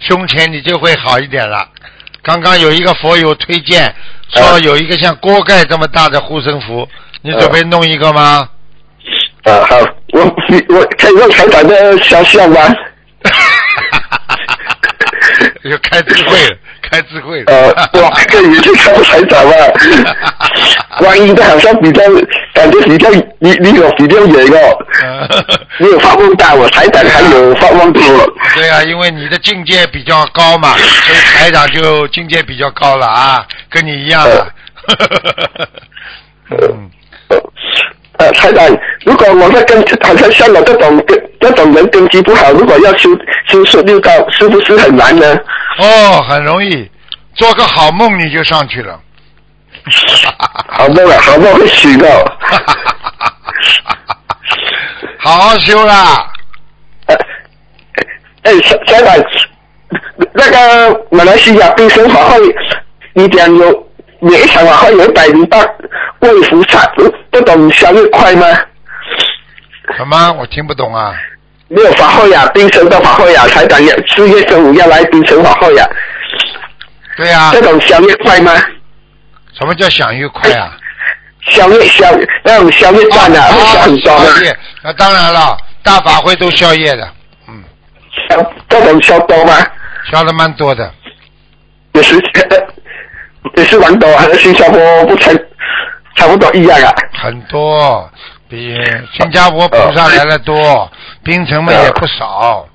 [0.00, 1.66] 胸前，你就会好一点了。
[2.22, 3.92] 刚刚有一个佛友推荐
[4.28, 6.86] 说有一个像锅盖这么大的护身符，
[7.22, 8.48] 你准备弄一个吗？
[9.44, 9.76] 啊，好，
[10.12, 10.22] 我
[10.76, 12.60] 我可以用台长的肖像吗？
[15.62, 16.56] 又开智慧了，
[16.90, 17.52] 开智慧了。
[17.52, 17.68] 呃，
[18.00, 19.52] 我这个也是看台长嘛，
[20.98, 22.02] 观音的好像比较
[22.54, 23.08] 感觉比较
[23.40, 24.78] 离离我比较远哦，
[25.78, 28.02] 你有发梦大，我台长还有发梦多。
[28.56, 34.52] 对啊、因为你的境界比较高嘛，所以台长就境界比较高了啊，跟你一样的。
[36.50, 36.90] 嗯，
[38.20, 38.68] 呃，台长，
[39.06, 43.08] 如果我的根好像像我这种根这种人根基不好，如果要修
[43.48, 45.34] 修十六道，是不是很难呢？
[45.78, 46.90] 哦，很容易，
[47.34, 49.00] 做个好梦你就上去了。
[50.68, 52.36] 好梦啊， 好梦会醒的。
[55.18, 56.26] 好好修啦。
[58.42, 58.52] 哎，
[58.86, 59.24] 台台长，
[60.34, 62.38] 那个马来西亚冰神法会，
[63.14, 63.89] 你讲有
[64.20, 65.58] 每一场法会有一百零八
[66.20, 66.84] 位菩萨，
[67.30, 68.46] 不懂相越快吗？
[69.96, 70.32] 什么？
[70.32, 71.14] 我听不懂啊。
[71.68, 75.88] 没有法会呀、冰城的法会呀、台长也四月十五要来冰城法会呀、
[77.16, 78.52] 对呀、这种相越快吗？
[79.56, 80.76] 什么叫享越快啊？
[81.46, 82.06] 消灭消
[82.44, 84.24] 那种消灭战啊，会消很多吗？
[84.24, 87.08] 宵夜，那当然了，大法会都宵夜的，
[87.48, 87.62] 嗯
[88.28, 89.54] 消这种消多吗？
[90.10, 90.92] 消的蛮多的。
[91.92, 92.20] 也是
[93.56, 95.32] 也是蛮多，和新加坡不差
[96.16, 96.94] 差不多一样啊。
[97.22, 98.10] 很多，
[98.48, 98.76] 比
[99.18, 100.90] 新加坡菩萨来的多，
[101.22, 102.66] 槟城嘛也不少。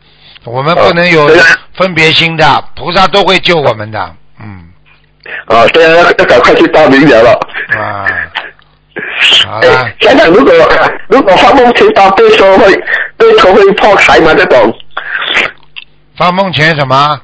[0.43, 1.27] 我们不能有
[1.75, 4.15] 分别心的，菩萨都会救我们的。
[4.39, 4.65] 嗯，
[5.47, 7.31] 啊，对啊，要要赶快去报名了了。
[7.79, 8.05] 啊，
[9.47, 10.53] 好了哎，，想想如果
[11.09, 12.71] 如果发梦前八被说会
[13.17, 14.33] 对头会破财吗？
[14.35, 14.71] 这种，
[16.15, 17.19] 发梦前什么？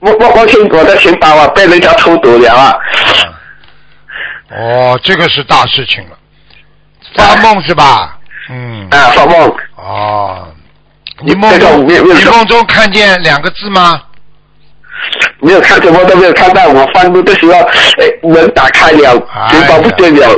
[0.00, 2.78] 我我我钱我的钱包啊被人家偷走了啊。
[4.50, 6.16] 哦，这个是大事情了。
[7.14, 8.18] 发梦是吧？
[8.48, 8.88] 嗯。
[8.90, 9.54] 啊，发梦。
[9.76, 10.48] 哦，
[11.20, 14.02] 你梦这中你梦中看见两个字吗？
[15.40, 19.14] 没有看什么都没有看到，我翻录的时候，哎，门打开了，
[19.48, 20.28] 钱包不见了。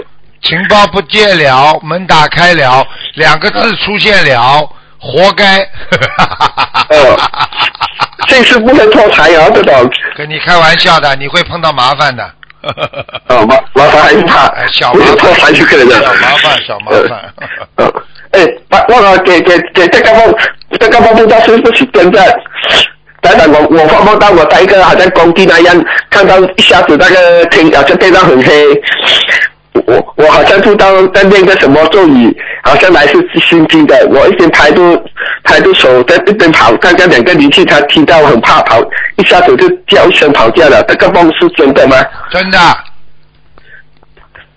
[0.42, 4.68] 情报不见了，门打开了，两个字出现了，
[5.00, 5.58] 活该。
[6.90, 7.16] 哦
[8.28, 9.90] 这次不能脱财啊，这种。
[10.16, 12.22] 跟你开玩笑的，你会碰到麻烦的。
[13.28, 15.98] 哦，麻麻烦还是怕哎，小麻烦，财就可以了。
[16.00, 17.34] 小麻烦，小麻烦。
[17.76, 17.92] 呃，
[18.32, 20.34] 哎，把忘了给给给这个梦，
[20.78, 22.40] 这个梦不知道是不是真的。
[23.22, 28.64] 等等，我我发梦到我在一个好像工地那样，看到一下子那个天好像天上很黑，
[29.72, 35.04] 我我好像不知道在念个什么咒语，好像来自心经的，我一边抬着
[35.44, 38.80] 抬着手在一边跑，刚刚两个灵气他听到很怕跑，
[39.16, 41.96] 一下子就叫一声跑掉了，这个梦是真的吗？
[42.30, 42.58] 真的，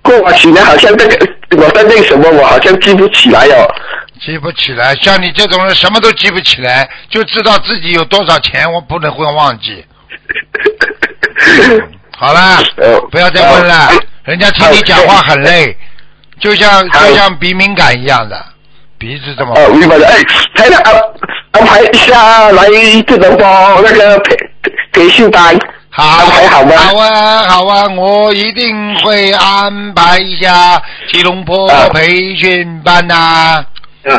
[0.01, 3.67] 过我起来好像这个我在念什么，我好像记不起来哦。
[4.19, 4.95] 记不起来。
[4.95, 9.85] 像你这种人，什么都记不起来，就知道自己有多少钱，我不能会忘记。
[12.17, 15.75] 好啦，呃不要再问了呃，人家听你讲话很累，
[16.39, 18.45] 就像好就像鼻敏感一样的，
[18.97, 20.07] 鼻子这么哦，明白了。
[20.07, 20.23] 哎，
[20.55, 20.93] 台长安
[21.51, 22.67] 安排一下来
[23.05, 24.35] 这个包那个培
[24.93, 25.59] 培训班，
[25.89, 26.75] 好，安排好吗？
[26.77, 33.63] 好啊，好啊，我一定会安排一下吉隆坡啊培训班呐、
[34.03, 34.17] 嗯，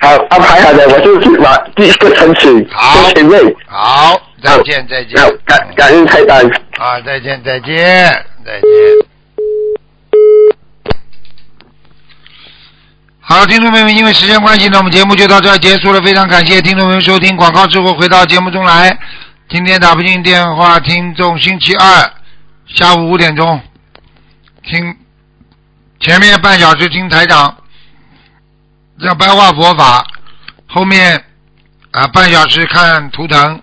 [0.00, 3.56] 好，安排好的，我就是把第一个城市好做前位。
[3.66, 5.14] 好，再见，再见。
[5.46, 6.38] 感感恩台长。
[6.76, 7.74] 啊，再见，再见，
[8.44, 9.13] 再见。
[13.34, 16.00] 好，听众朋友们，因为时间关系呢，我们节目就到这儿结束了。
[16.02, 18.96] 非常感谢听众朋友收听广告之后回到节目中来。
[19.48, 22.12] 今天打不进电话，听众星期二
[22.68, 23.60] 下午五点钟
[24.62, 24.96] 听
[25.98, 27.56] 前面半小时听台长
[29.00, 30.06] 讲白话佛法，
[30.68, 31.24] 后面
[31.90, 33.60] 啊半小时看图腾。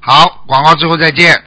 [0.00, 1.40] 好，广告之后再见。